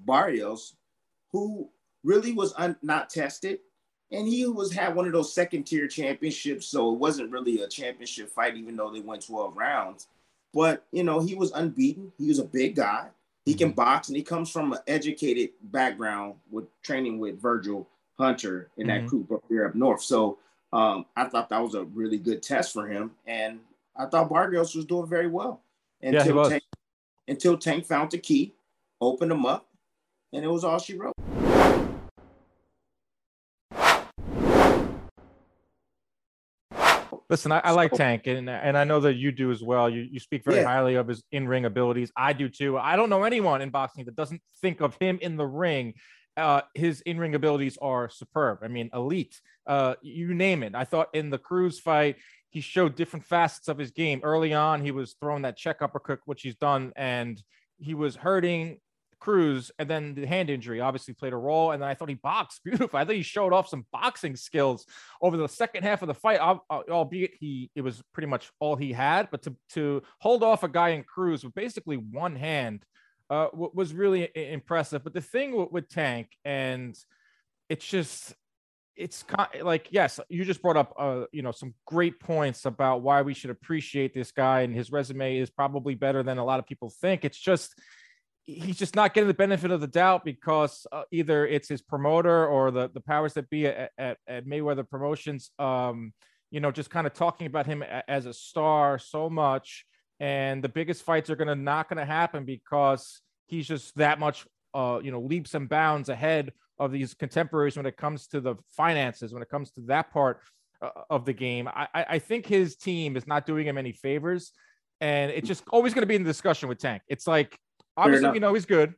[0.00, 0.76] Barrios,
[1.30, 1.68] who
[2.02, 3.58] really was un- not tested
[4.14, 7.68] and he was had one of those second tier championships, so it wasn't really a
[7.68, 10.06] championship fight, even though they went 12 rounds.
[10.52, 12.12] But you know, he was unbeaten.
[12.18, 13.08] He was a big guy.
[13.44, 13.76] He can mm-hmm.
[13.76, 19.00] box, and he comes from an educated background with training with Virgil Hunter in that
[19.00, 19.08] mm-hmm.
[19.08, 20.02] group up there up north.
[20.02, 20.38] So
[20.72, 23.58] um, I thought that was a really good test for him, and
[23.96, 25.60] I thought Barrios was doing very well
[26.02, 26.62] until yeah, Tank,
[27.28, 28.54] until Tank found the key,
[29.00, 29.66] opened him up,
[30.32, 31.14] and it was all she wrote.
[37.34, 39.90] Listen, I, I like Tank, and and I know that you do as well.
[39.90, 40.66] You you speak very yeah.
[40.66, 42.12] highly of his in ring abilities.
[42.16, 42.78] I do too.
[42.78, 45.94] I don't know anyone in boxing that doesn't think of him in the ring.
[46.36, 48.60] Uh, his in ring abilities are superb.
[48.62, 49.40] I mean, elite.
[49.66, 50.76] Uh, you name it.
[50.76, 52.18] I thought in the Cruz fight,
[52.50, 54.20] he showed different facets of his game.
[54.22, 57.42] Early on, he was throwing that check uppercut, which he's done, and
[57.78, 58.78] he was hurting
[59.24, 61.70] Cruz, and then the hand injury obviously played a role.
[61.70, 62.98] And then I thought he boxed beautiful.
[62.98, 64.84] I thought he showed off some boxing skills
[65.22, 68.92] over the second half of the fight, albeit he it was pretty much all he
[68.92, 69.30] had.
[69.30, 72.84] But to to hold off a guy in Cruz with basically one hand
[73.30, 75.02] uh, was really impressive.
[75.02, 76.94] But the thing with, with Tank, and
[77.70, 78.34] it's just
[78.94, 79.24] it's
[79.62, 83.34] like yes you just brought up uh you know some great points about why we
[83.34, 86.88] should appreciate this guy and his resume is probably better than a lot of people
[87.00, 87.74] think it's just
[88.46, 92.46] he's just not getting the benefit of the doubt because uh, either it's his promoter
[92.46, 96.12] or the, the powers that be at, at, at Mayweather Promotions, um,
[96.50, 99.86] you know, just kind of talking about him as a star so much.
[100.20, 104.18] And the biggest fights are going to not going to happen because he's just that
[104.18, 108.40] much, uh, you know, leaps and bounds ahead of these contemporaries when it comes to
[108.40, 110.40] the finances, when it comes to that part
[110.82, 111.66] uh, of the game.
[111.68, 114.52] I, I think his team is not doing him any favors.
[115.00, 117.02] And it's just always going to be in the discussion with Tank.
[117.08, 117.58] It's like
[117.96, 118.94] Obviously, we know he's good,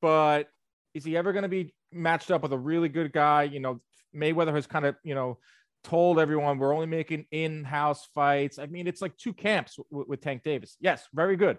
[0.00, 0.48] but
[0.94, 3.44] is he ever going to be matched up with a really good guy?
[3.44, 3.80] You know,
[4.14, 5.38] Mayweather has kind of, you know,
[5.84, 8.58] told everyone we're only making in-house fights.
[8.58, 10.76] I mean, it's like two camps w- with Tank Davis.
[10.80, 11.58] Yes, very good,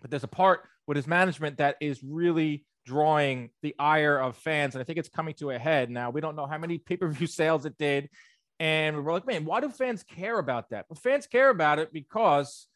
[0.00, 4.74] but there's a part with his management that is really drawing the ire of fans,
[4.74, 6.10] and I think it's coming to a head now.
[6.10, 8.10] We don't know how many pay-per-view sales it did,
[8.60, 10.86] and we're like, man, why do fans care about that?
[10.88, 12.66] Well, fans care about it because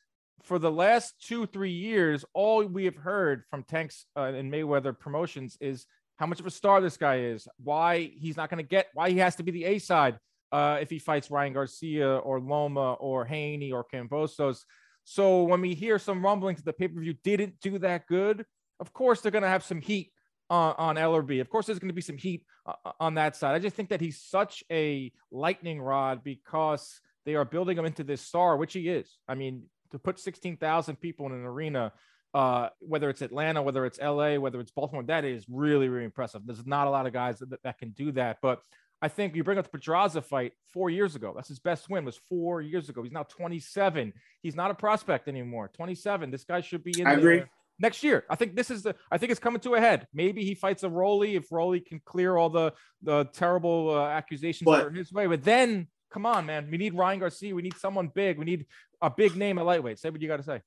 [0.42, 4.98] for the last two, three years, all we have heard from Tanks uh, and Mayweather
[4.98, 8.68] promotions is how much of a star this guy is, why he's not going to
[8.68, 10.18] get, why he has to be the A side
[10.50, 14.60] uh, if he fights Ryan Garcia or Loma or Haney or Kambosos.
[15.04, 18.44] So when we hear some rumblings that the pay per view didn't do that good,
[18.80, 20.12] of course they're going to have some heat
[20.50, 21.40] on, on Ellerbe.
[21.40, 23.54] Of course, there's going to be some heat uh, on that side.
[23.54, 28.04] I just think that he's such a lightning rod because they are building him into
[28.04, 29.18] this star, which he is.
[29.28, 31.92] I mean, to put 16,000 people in an arena,
[32.34, 36.42] uh, whether it's Atlanta, whether it's LA, whether it's Baltimore, that is really, really impressive.
[36.44, 38.38] There's not a lot of guys that, that can do that.
[38.42, 38.60] But
[39.02, 41.32] I think you bring up the Pedraza fight four years ago.
[41.34, 43.02] That's his best win was four years ago.
[43.02, 44.12] He's now 27.
[44.42, 45.70] He's not a prospect anymore.
[45.74, 46.30] 27.
[46.30, 47.42] This guy should be in I agree.
[47.80, 48.24] next year.
[48.30, 48.94] I think this is the.
[49.10, 50.06] I think it's coming to a head.
[50.14, 52.72] Maybe he fights a Rolly if Rolly can clear all the
[53.02, 55.26] the terrible uh, accusations but, his way.
[55.26, 56.68] But then Come on, man.
[56.70, 57.54] We need Ryan Garcia.
[57.54, 58.38] We need someone big.
[58.38, 58.66] We need
[59.00, 59.98] a big name at lightweight.
[59.98, 60.60] Say what you got to say.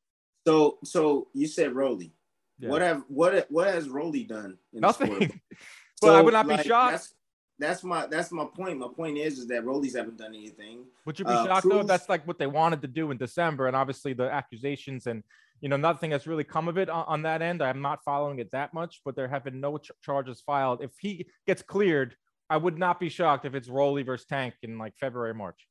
[0.48, 2.14] So, so you said Rolly.
[2.60, 2.70] Yeah.
[2.70, 4.58] What have what what has Rolly done?
[4.74, 5.20] Nothing.
[6.02, 6.92] well, so, I would not be shocked.
[6.92, 7.14] That's,
[7.60, 8.80] that's, my that's my point.
[8.80, 10.86] My point is is that Rolly's haven't done anything.
[11.06, 11.84] Would you be uh, shocked Cruz, though?
[11.84, 15.24] That's like what they wanted to do in December, and obviously the accusations and
[15.62, 17.62] you know nothing has really come of it on, on that end.
[17.62, 20.82] I'm not following it that much, but there have been no ch- charges filed.
[20.82, 22.16] If he gets cleared,
[22.50, 25.68] I would not be shocked if it's Rolly versus Tank in like February, March.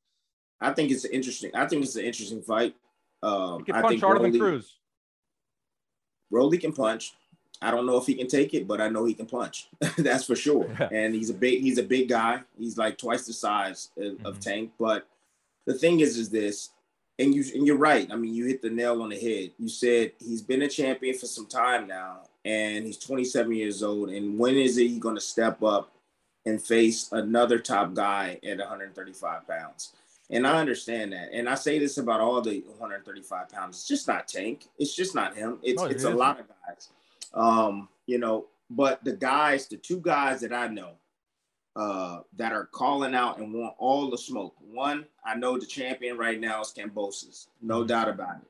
[0.61, 1.51] I think it's interesting.
[1.55, 2.75] I think it's an interesting fight.
[3.23, 4.79] Um, he can punch harder Rolly, than Cruz.
[6.31, 7.15] Rolly can punch.
[7.63, 9.69] I don't know if he can take it, but I know he can punch.
[9.99, 10.69] That's for sure.
[10.93, 12.43] and he's a big he's a big guy.
[12.59, 14.27] He's like twice the size of, mm-hmm.
[14.27, 14.73] of, Tank.
[14.79, 15.07] But
[15.67, 16.71] the thing is, is this,
[17.19, 18.11] and you and you're right.
[18.11, 19.53] I mean, you hit the nail on the head.
[19.59, 24.11] You said he's been a champion for some time now, and he's 27 years old.
[24.11, 25.94] And when is he going to step up
[26.47, 29.93] and face another top guy at 135 pounds?
[30.31, 31.31] And I understand that.
[31.33, 33.77] And I say this about all the 135 pounds.
[33.77, 34.67] It's just not Tank.
[34.79, 35.59] It's just not him.
[35.63, 36.89] It's no, it it's a lot of guys.
[37.35, 40.93] Um, you know, but the guys, the two guys that I know
[41.77, 44.55] uh, that are calling out and want all the smoke.
[44.61, 47.49] One, I know the champion right now is Kambosos.
[47.61, 47.89] No mm-hmm.
[47.89, 48.49] doubt about it.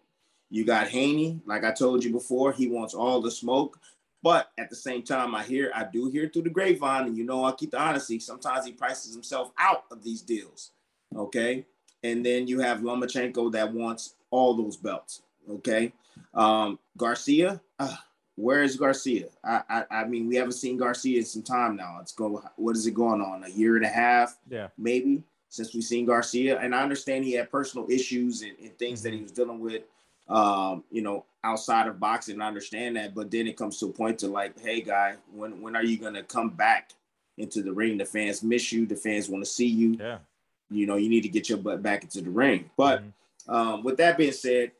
[0.51, 3.81] You got Haney, like I told you before, he wants all the smoke.
[4.25, 7.25] But at the same time, I hear, I do hear through the grapevine, and you
[7.25, 8.19] know, I keep the honesty.
[8.19, 10.71] Sometimes he prices himself out of these deals.
[11.15, 11.67] Okay.
[12.03, 15.21] And then you have Lomachenko that wants all those belts.
[15.51, 15.93] Okay.
[16.33, 17.97] Um, Garcia, uh,
[18.37, 19.27] where is Garcia?
[19.45, 21.99] I, I, I mean, we haven't seen Garcia in some time now.
[22.01, 22.43] It's go.
[22.57, 23.45] What is it going on?
[23.45, 24.39] A year and a half?
[24.49, 26.59] Yeah, maybe since we've seen Garcia.
[26.59, 29.11] And I understand he had personal issues and, and things mm-hmm.
[29.11, 29.83] that he was dealing with.
[30.29, 33.15] Um, you know, outside of boxing, I understand that.
[33.15, 35.99] But then it comes to a point to like, hey, guy, when when are you
[35.99, 36.93] gonna come back
[37.37, 37.99] into the ring?
[37.99, 38.87] The fans miss you.
[38.87, 39.97] The fans want to see you.
[39.99, 40.19] Yeah.
[40.71, 42.71] You know, you need to get your butt back into the ring.
[42.77, 43.55] But mm-hmm.
[43.55, 44.73] um, with that being said,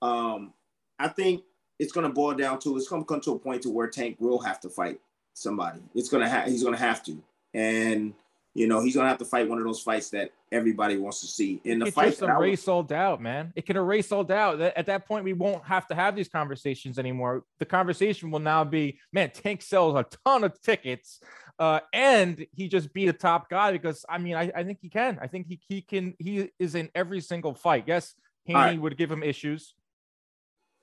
[0.00, 0.52] um,
[0.98, 1.42] I think
[1.78, 4.16] it's going to boil down to it's to come to a point to where Tank
[4.18, 5.00] will have to fight
[5.34, 5.80] somebody.
[5.94, 7.22] It's to have he's going to have to,
[7.52, 8.14] and
[8.56, 11.20] you know he's going to have to fight one of those fights that everybody wants
[11.20, 11.60] to see.
[11.64, 13.52] In the it fight, just erase all doubt, man.
[13.54, 14.60] It can erase all doubt.
[14.60, 17.44] At that point, we won't have to have these conversations anymore.
[17.58, 21.20] The conversation will now be, man, Tank sells a ton of tickets.
[21.58, 24.88] Uh, and he just beat a top guy because I mean I, I think he
[24.88, 25.18] can.
[25.20, 27.84] I think he he can he is in every single fight.
[27.86, 28.80] Yes, Haney right.
[28.80, 29.74] would give him issues.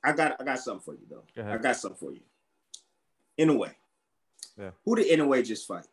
[0.04, 1.52] I got I got something for you though.
[1.52, 2.22] I got something for you.
[3.40, 3.72] Inoue.
[4.58, 4.72] Yeah.
[4.86, 5.86] Who did Inoue just fight?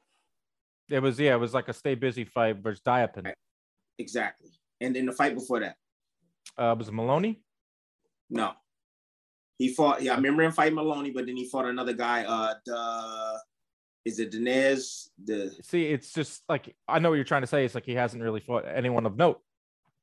[0.91, 3.27] It was yeah, it was like a stay busy fight versus Dipaen.
[3.27, 3.35] Right.
[3.99, 4.51] Exactly.
[4.81, 5.77] And then the fight before that.
[6.59, 7.43] Uh was it Moloney?
[8.29, 8.53] No.
[9.59, 12.25] He fought, yeah, I remember him fighting Moloney, but then he fought another guy.
[12.25, 13.41] Uh the
[14.05, 15.09] is it Dinez?
[15.23, 17.65] The see, it's just like I know what you're trying to say.
[17.65, 19.41] It's like he hasn't really fought anyone of note.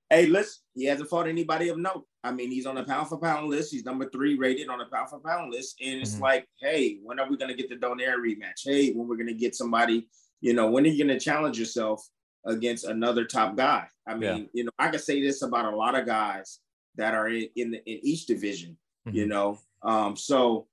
[0.10, 2.06] Hey, listen, he hasn't fought anybody of note.
[2.24, 3.74] I mean, he's on the pound for pound list.
[3.74, 5.82] He's number three rated on the pound for pound list.
[5.84, 6.24] And it's mm-hmm.
[6.24, 8.64] like, hey, when are we going to get the Donaire rematch?
[8.64, 10.08] Hey, when we're going to get somebody,
[10.42, 12.08] you know, when are you going to challenge yourself
[12.46, 13.88] against another top guy?
[14.08, 14.46] I mean, yeah.
[14.54, 16.60] you know, I can say this about a lot of guys
[16.96, 18.78] that are in in, the, in each division,
[19.08, 19.18] mm-hmm.
[19.18, 19.60] you know.
[19.84, 20.68] Um, so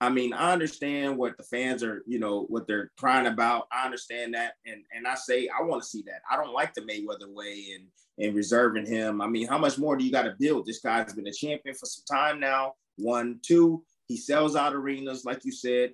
[0.00, 3.66] I mean, I understand what the fans are, you know, what they're crying about.
[3.72, 6.22] I understand that, and and I say I want to see that.
[6.30, 7.86] I don't like the Mayweather way and
[8.18, 9.20] and reserving him.
[9.20, 10.66] I mean, how much more do you got to build?
[10.66, 12.74] This guy's been a champion for some time now.
[12.96, 15.92] One, two, he sells out arenas, like you said.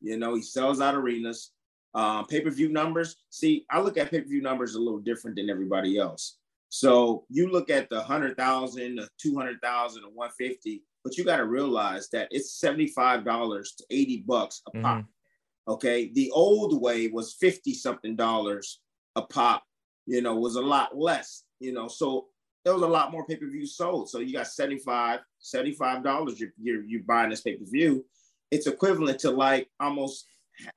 [0.00, 1.52] You know, he sells out arenas.
[1.94, 3.16] Um, pay per view numbers.
[3.30, 6.38] See, I look at pay per view numbers a little different than everybody else.
[6.68, 11.16] So you look at the hundred thousand, the two hundred thousand, the one fifty but
[11.16, 14.98] you got to realize that it's $75 to 80 bucks a pop.
[14.98, 15.72] Mm-hmm.
[15.72, 16.10] Okay.
[16.12, 18.80] The old way was 50 something dollars
[19.16, 19.62] a pop,
[20.06, 21.88] you know, was a lot less, you know.
[21.88, 22.26] So
[22.64, 24.10] there was a lot more pay-per-view sold.
[24.10, 28.04] So you got 75, $75 you're, you're, you're buying this pay-per-view.
[28.50, 30.26] It's equivalent to like almost,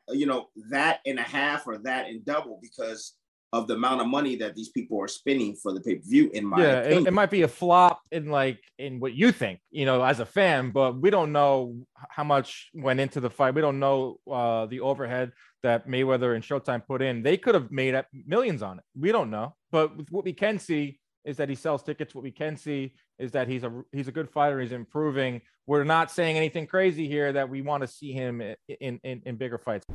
[0.09, 3.13] you know, that and a half or that and double because
[3.53, 6.29] of the amount of money that these people are spending for the pay per view.
[6.33, 9.59] In my yeah, it, it, might be a flop in like in what you think,
[9.71, 11.75] you know, as a fan, but we don't know
[12.09, 13.53] how much went into the fight.
[13.53, 17.23] We don't know uh, the overhead that Mayweather and Showtime put in.
[17.23, 18.85] They could have made millions on it.
[18.97, 22.15] We don't know, but what we can see is that he sells tickets.
[22.15, 24.59] What we can see is that he's a he's a good fighter.
[24.59, 25.41] He's improving.
[25.67, 29.35] We're not saying anything crazy here that we want to see him in in, in
[29.35, 29.85] bigger fights.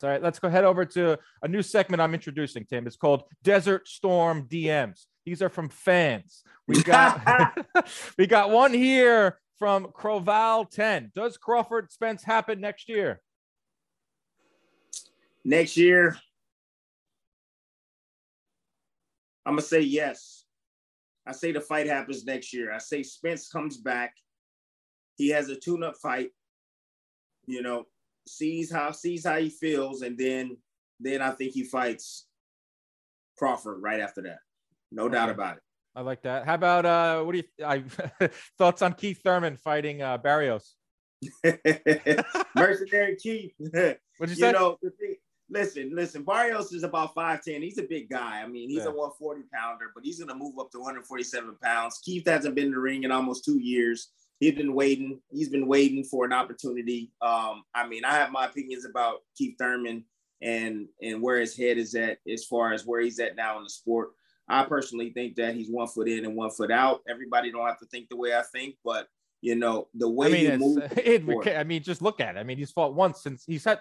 [0.00, 2.86] All right, let's go head over to a new segment I'm introducing, Tim.
[2.86, 5.06] It's called Desert Storm DMs.
[5.24, 6.42] These are from fans.
[6.66, 7.58] We got
[8.18, 11.12] we got one here from Croval 10.
[11.14, 13.20] Does Crawford Spence happen next year?
[15.44, 16.18] Next year,
[19.48, 20.44] I'm gonna say yes.
[21.26, 22.70] I say the fight happens next year.
[22.70, 24.12] I say Spence comes back.
[25.16, 26.32] He has a tune-up fight.
[27.46, 27.84] You know,
[28.28, 30.58] sees how sees how he feels, and then
[31.00, 32.26] then I think he fights
[33.38, 34.40] Crawford right after that.
[34.92, 35.14] No okay.
[35.14, 35.62] doubt about it.
[35.96, 36.44] I like that.
[36.44, 37.84] How about uh what do you I
[38.58, 40.74] thoughts on Keith Thurman fighting uh Barrios?
[42.54, 43.52] Mercenary Keith.
[43.58, 44.52] What'd you, you say?
[44.52, 44.76] know,
[45.50, 47.62] listen, listen, Barrios is about 5'10.
[47.62, 48.42] He's a big guy.
[48.42, 48.90] I mean, he's yeah.
[48.90, 52.00] a 140 pounder, but he's gonna move up to 147 pounds.
[52.04, 54.10] Keith hasn't been in the ring in almost two years.
[54.40, 55.20] He's been waiting.
[55.30, 57.12] He's been waiting for an opportunity.
[57.20, 60.04] Um, I mean, I have my opinions about Keith Thurman
[60.40, 63.64] and and where his head is at as far as where he's at now in
[63.64, 64.10] the sport.
[64.48, 67.02] I personally think that he's one foot in and one foot out.
[67.08, 69.08] Everybody don't have to think the way I think, but
[69.40, 70.92] you know the way I mean, he moves.
[70.96, 72.38] It, I mean, just look at it.
[72.38, 73.80] I mean, he's fought once since he's had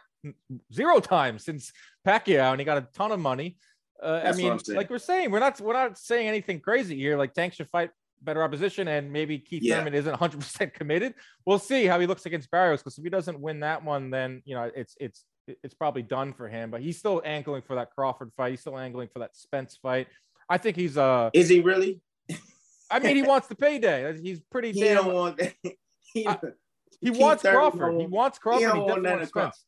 [0.74, 1.72] zero times since
[2.06, 3.58] Pacquiao, and he got a ton of money.
[4.02, 7.18] Uh, I mean, like we're saying, we're not we're not saying anything crazy here.
[7.18, 7.90] Like Tank should fight
[8.22, 9.78] better opposition, and maybe Keith yeah.
[9.78, 11.16] Thurman isn't 100 percent committed.
[11.46, 14.42] We'll see how he looks against Barrios because if he doesn't win that one, then
[14.46, 16.70] you know it's it's it's probably done for him.
[16.70, 18.52] But he's still angling for that Crawford fight.
[18.52, 20.08] He's still angling for that Spence fight.
[20.50, 22.02] I think he's uh Is he really?
[22.90, 24.20] I mean, he wants the payday.
[24.22, 24.96] He's pretty he damn.
[24.96, 25.42] Don't want
[26.14, 26.38] he, I,
[27.02, 28.00] he wants Crawford.
[28.00, 28.62] He wants Crawford.
[28.62, 29.66] He, he definitely wants Spence.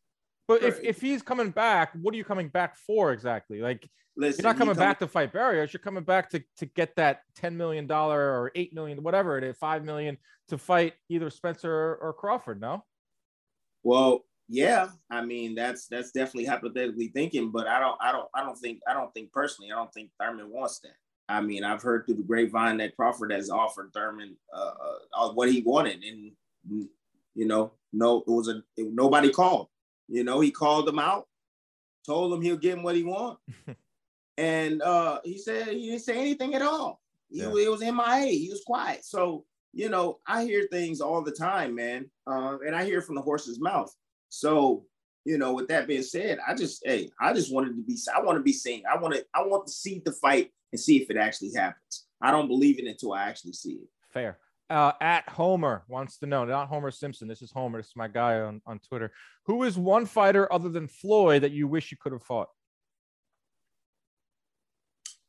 [0.48, 3.62] But if, if he's coming back, what are you coming back for exactly?
[3.62, 5.72] Like Listen, you're not coming back to fight Barrios.
[5.72, 9.44] You're coming back to to get that ten million dollar or eight million, whatever it
[9.44, 10.18] is, five million
[10.50, 12.60] to fight either Spencer or, or Crawford.
[12.60, 12.84] No.
[13.84, 18.44] Well, yeah, I mean that's that's definitely hypothetically thinking, but I don't I don't I
[18.44, 20.96] don't think I don't think personally I don't think Thurman wants that.
[21.30, 24.72] I mean I've heard through the grapevine that Crawford has offered Thurman uh,
[25.14, 26.32] uh, what he wanted, and
[27.36, 29.68] you know no it was a it, nobody called.
[30.08, 31.28] You know he called him out,
[32.06, 33.40] told him he'll give him what he want,
[34.38, 37.00] and uh, he said he didn't say anything at all.
[37.30, 37.50] He, yeah.
[37.50, 38.26] It was MIA.
[38.26, 39.06] He was quiet.
[39.06, 43.16] So you know I hear things all the time, man, uh, and I hear from
[43.16, 43.96] the horse's mouth.
[44.30, 44.86] So,
[45.26, 48.22] you know, with that being said, I just, hey, I just wanted to be, I
[48.22, 48.84] want to be seen.
[48.92, 52.06] I want to, I want to see the fight and see if it actually happens.
[52.22, 53.88] I don't believe it until I actually see it.
[54.12, 54.38] Fair.
[54.70, 57.28] Uh, at Homer wants to know, not Homer Simpson.
[57.28, 57.80] This is Homer.
[57.80, 59.12] This is my guy on, on Twitter.
[59.46, 62.50] Who is one fighter other than Floyd that you wish you could have fought?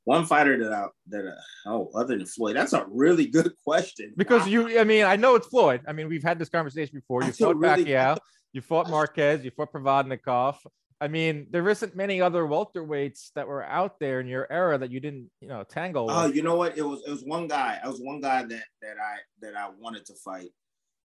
[0.04, 4.12] One fighter that I that I, oh other than Floyd, that's a really good question.
[4.16, 5.82] Because you, I mean, I know it's Floyd.
[5.86, 7.22] I mean, we've had this conversation before.
[7.22, 8.18] You fought really, Pacquiao.
[8.52, 10.56] You fought Marquez, you fought Provodnikov.
[11.00, 14.90] I mean, there isn't many other welterweights that were out there in your era that
[14.90, 16.08] you didn't, you know, tangle.
[16.10, 16.76] Oh, you know what?
[16.76, 17.78] It was it was one guy.
[17.82, 20.50] I was one guy that that I that I wanted to fight.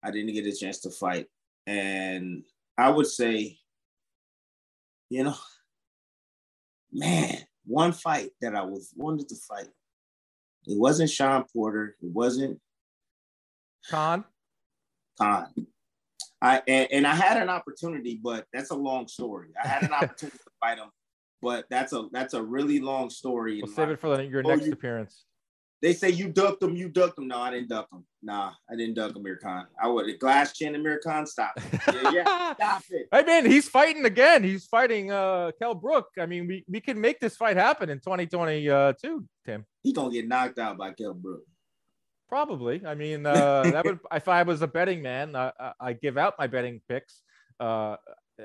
[0.02, 1.26] I didn't get a chance to fight,
[1.66, 2.44] and
[2.78, 3.58] I would say,
[5.08, 5.34] you know,
[6.92, 9.68] man, one fight that I was wanted to fight.
[10.66, 11.96] It wasn't Shawn Porter.
[12.00, 12.60] It wasn't
[13.88, 14.24] Khan.
[15.18, 15.48] Khan.
[16.42, 19.48] I and, and, I had an opportunity, but that's a long story.
[19.62, 20.88] I had an opportunity to fight him,
[21.42, 23.60] but that's a that's a really long story.
[23.62, 25.24] We'll save it for your oh, next you, appearance.
[25.82, 27.28] They say you ducked him, you ducked him.
[27.28, 28.04] No, I didn't duck him.
[28.22, 29.66] Nah, I didn't duck Amir Khan.
[29.82, 31.26] I would glass chin Amir Khan.
[31.26, 31.52] Stop.
[31.92, 33.08] Yeah, yeah, stop it.
[33.12, 34.42] I mean, he's fighting again.
[34.42, 36.08] He's fighting uh Kell Brook.
[36.18, 39.64] I mean, we, we can make this fight happen in 2022, Tim.
[39.82, 41.42] He's gonna get knocked out by Kell Brook.
[42.30, 42.86] Probably.
[42.86, 46.36] I mean, uh, that would if I was a betting man, uh, I give out
[46.38, 47.20] my betting picks.
[47.58, 47.96] Uh,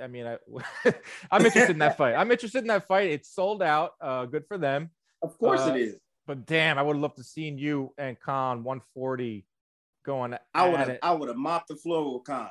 [0.02, 0.38] I mean, I,
[1.32, 2.16] I'm interested in that fight.
[2.16, 3.12] I'm interested in that fight.
[3.12, 3.92] It's sold out.
[4.02, 4.90] Uh, good for them.
[5.22, 5.96] Of course it uh, is.
[6.28, 9.46] But damn, I would have loved to seen you and Khan 140
[10.04, 10.36] going.
[10.54, 10.98] I would have.
[11.02, 12.50] I would have mopped the floor with Khan.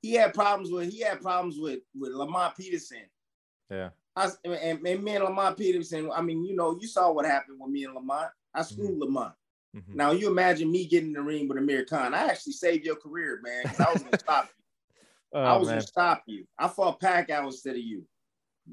[0.00, 0.90] He had problems with.
[0.90, 3.02] He had problems with with Lamont Peterson.
[3.70, 3.90] Yeah.
[4.14, 6.10] I, and, and me and Lamont Peterson.
[6.14, 8.30] I mean, you know, you saw what happened with me and Lamont.
[8.54, 9.02] I screwed mm-hmm.
[9.02, 9.34] Lamont.
[9.76, 9.96] Mm-hmm.
[9.96, 12.14] Now you imagine me getting in the ring with Amir Khan.
[12.14, 14.50] I actually saved your career, man, because I was gonna stop you.
[15.32, 15.78] Oh, I was man.
[15.78, 16.46] gonna stop you.
[16.56, 18.06] I fought Pacquiao instead of you.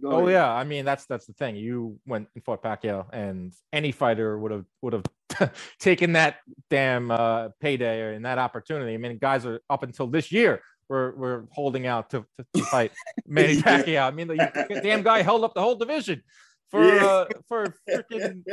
[0.01, 0.33] Go oh ahead.
[0.33, 1.55] yeah, I mean that's that's the thing.
[1.55, 6.37] You went and fought Pacquiao, and any fighter would have would have taken that
[6.69, 8.93] damn uh, payday and that opportunity.
[8.93, 12.63] I mean, guys are up until this year we're we're holding out to, to, to
[12.65, 12.91] fight
[13.27, 14.07] Manny Pacquiao.
[14.07, 16.21] I mean, the damn guy held up the whole division
[16.69, 17.05] for yeah.
[17.05, 18.43] uh, for freaking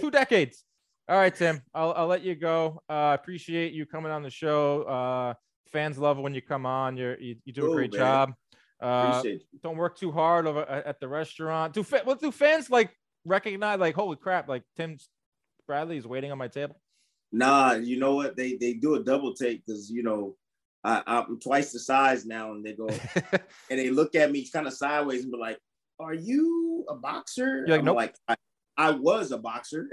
[0.00, 0.64] two decades.
[1.12, 2.82] All right, Tim, I'll, I'll let you go.
[2.88, 4.84] Uh, I appreciate you coming on the show.
[4.84, 5.34] Uh,
[5.70, 6.96] fans love when you come on.
[6.96, 7.98] You're, you, you do a great man.
[7.98, 8.32] job.
[8.80, 9.22] Uh,
[9.62, 11.74] don't work too hard over at the restaurant.
[11.74, 12.96] Do what do fans like
[13.26, 13.78] recognize?
[13.78, 14.48] Like, holy crap!
[14.48, 14.96] Like Tim
[15.66, 16.80] Bradley is waiting on my table.
[17.30, 18.34] Nah, you know what?
[18.34, 20.34] They they do a double take because you know
[20.82, 22.88] I, I'm twice the size now, and they go
[23.70, 25.58] and they look at me kind of sideways and be like,
[26.00, 27.96] "Are you a boxer?" You're like, nope.
[27.96, 28.14] like,
[28.76, 29.90] I was a boxer.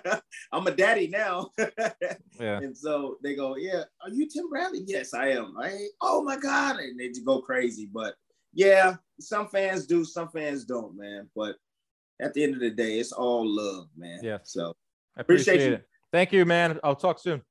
[0.52, 1.50] I'm a daddy now.
[1.58, 2.58] yeah.
[2.58, 4.84] And so they go, Yeah, are you Tim Bradley?
[4.86, 5.54] Yes, I am.
[5.58, 6.76] I oh my God.
[6.76, 7.88] And they just go crazy.
[7.92, 8.14] But
[8.54, 11.28] yeah, some fans do, some fans don't, man.
[11.34, 11.56] But
[12.20, 14.20] at the end of the day, it's all love, man.
[14.22, 14.38] Yeah.
[14.44, 14.74] So
[15.16, 15.88] I appreciate, appreciate it.
[16.12, 16.78] Thank you, man.
[16.84, 17.42] I'll talk soon.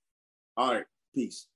[0.58, 0.86] All right.
[1.14, 1.48] Peace.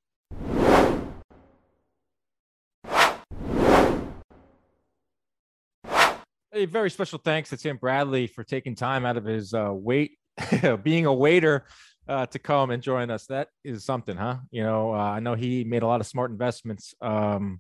[6.56, 10.18] A very special thanks to Tim Bradley for taking time out of his uh, wait,
[10.84, 11.66] being a waiter,
[12.08, 13.26] uh, to come and join us.
[13.26, 14.38] That is something, huh?
[14.52, 16.94] You know, uh, I know he made a lot of smart investments.
[17.02, 17.60] Um,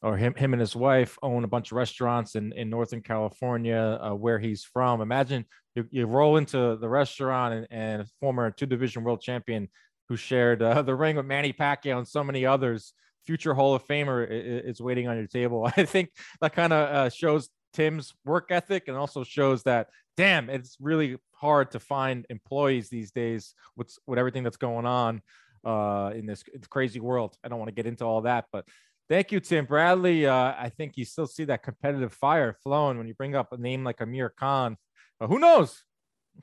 [0.00, 3.98] or him, him and his wife own a bunch of restaurants in, in Northern California,
[4.00, 5.02] uh, where he's from.
[5.02, 5.44] Imagine
[5.74, 9.68] you, you roll into the restaurant and, and former two division world champion
[10.08, 12.94] who shared uh, the ring with Manny Pacquiao and so many others.
[13.26, 15.70] Future Hall of Famer is waiting on your table.
[15.76, 16.10] I think
[16.40, 21.18] that kind of uh, shows Tim's work ethic and also shows that, damn, it's really
[21.32, 25.20] hard to find employees these days with, with everything that's going on
[25.64, 27.36] uh, in this crazy world.
[27.44, 28.64] I don't want to get into all that, but
[29.10, 30.26] thank you, Tim Bradley.
[30.26, 33.58] Uh, I think you still see that competitive fire flowing when you bring up a
[33.58, 34.78] name like Amir Khan.
[35.20, 35.84] Who knows?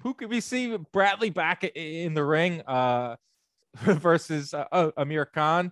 [0.01, 2.61] Who could we see Bradley back in the ring?
[2.61, 3.15] Uh,
[3.81, 5.71] versus uh, oh, Amir Khan.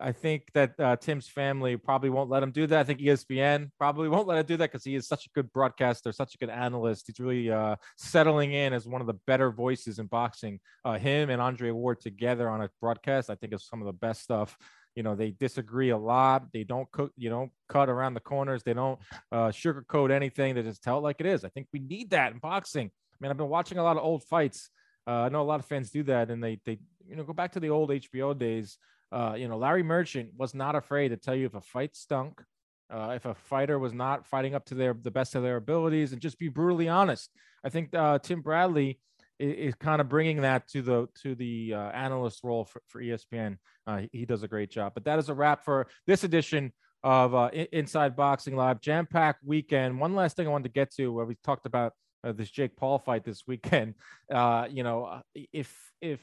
[0.00, 2.78] I think that uh, Tim's family probably won't let him do that.
[2.78, 5.52] I think ESPN probably won't let him do that because he is such a good
[5.52, 7.06] broadcaster, such a good analyst.
[7.06, 10.60] He's really uh, settling in as one of the better voices in boxing.
[10.84, 13.92] Uh, him and Andre Ward together on a broadcast, I think, is some of the
[13.92, 14.56] best stuff.
[14.94, 16.46] You know, they disagree a lot.
[16.52, 18.62] They don't cook, you know, cut around the corners.
[18.62, 18.98] They don't
[19.30, 20.54] uh, sugarcoat anything.
[20.54, 21.44] They just tell it like it is.
[21.44, 22.86] I think we need that in boxing.
[22.86, 24.70] I mean, I've been watching a lot of old fights.
[25.06, 26.78] Uh, I know a lot of fans do that, and they they
[27.08, 28.78] you know, go back to the old HBO days.
[29.12, 32.42] Uh, you know, Larry Merchant was not afraid to tell you if a fight stunk,
[32.90, 36.12] uh, if a fighter was not fighting up to their the best of their abilities,
[36.12, 37.30] and just be brutally honest.
[37.64, 39.00] I think uh, Tim Bradley
[39.38, 43.00] is, is, kind of bringing that to the to the uh, analyst role for, for
[43.00, 43.58] ESPN.
[43.86, 44.92] Uh, he, he does a great job.
[44.94, 49.44] But that is a wrap for this edition of uh, Inside Boxing Live, jam packed
[49.44, 50.00] weekend.
[50.00, 51.92] One last thing I wanted to get to, where we talked about
[52.24, 53.94] uh, this Jake Paul fight this weekend.
[54.28, 55.20] Uh, you know,
[55.52, 56.20] if if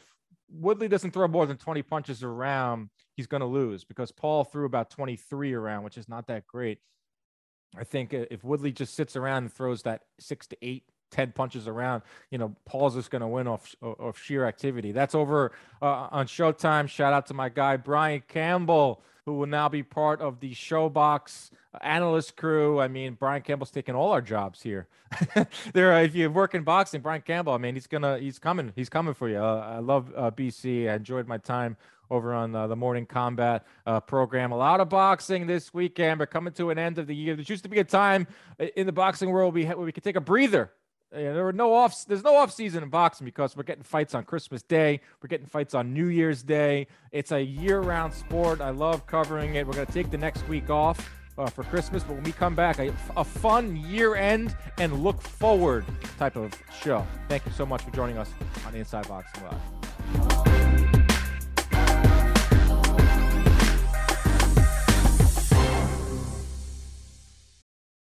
[0.53, 4.65] Woodley doesn't throw more than 20 punches around, he's going to lose because Paul threw
[4.65, 6.79] about 23 around, which is not that great.
[7.75, 10.83] I think uh, if Woodley just sits around and throws that six to eight,
[11.13, 14.91] 10 punches around, you know, Paul's just going to win off, off sheer activity.
[14.91, 16.89] That's over uh, on Showtime.
[16.89, 21.51] Shout out to my guy, Brian Campbell who will now be part of the ShoBox
[21.81, 22.79] analyst crew.
[22.79, 24.87] I mean, Brian Campbell's taking all our jobs here.
[25.73, 27.53] there, if you work in boxing, Brian Campbell.
[27.53, 29.37] I mean, he's gonna, he's coming, he's coming for you.
[29.37, 30.89] Uh, I love uh, BC.
[30.89, 31.77] I enjoyed my time
[32.09, 34.51] over on uh, the Morning Combat uh, program.
[34.51, 36.19] A lot of boxing this weekend.
[36.19, 37.35] We're coming to an end of the year.
[37.35, 38.27] There used to be a time
[38.75, 40.71] in the boxing world we ha- where we could take a breather
[41.13, 42.05] there were no off.
[42.05, 44.99] There's no off season in boxing because we're getting fights on Christmas Day.
[45.21, 46.87] We're getting fights on New Year's Day.
[47.11, 48.61] It's a year-round sport.
[48.61, 49.65] I love covering it.
[49.67, 52.79] We're gonna take the next week off uh, for Christmas, but when we come back,
[52.79, 55.85] a, a fun year-end and look forward
[56.17, 57.05] type of show.
[57.27, 58.29] Thank you so much for joining us
[58.65, 60.52] on Inside Boxing Live.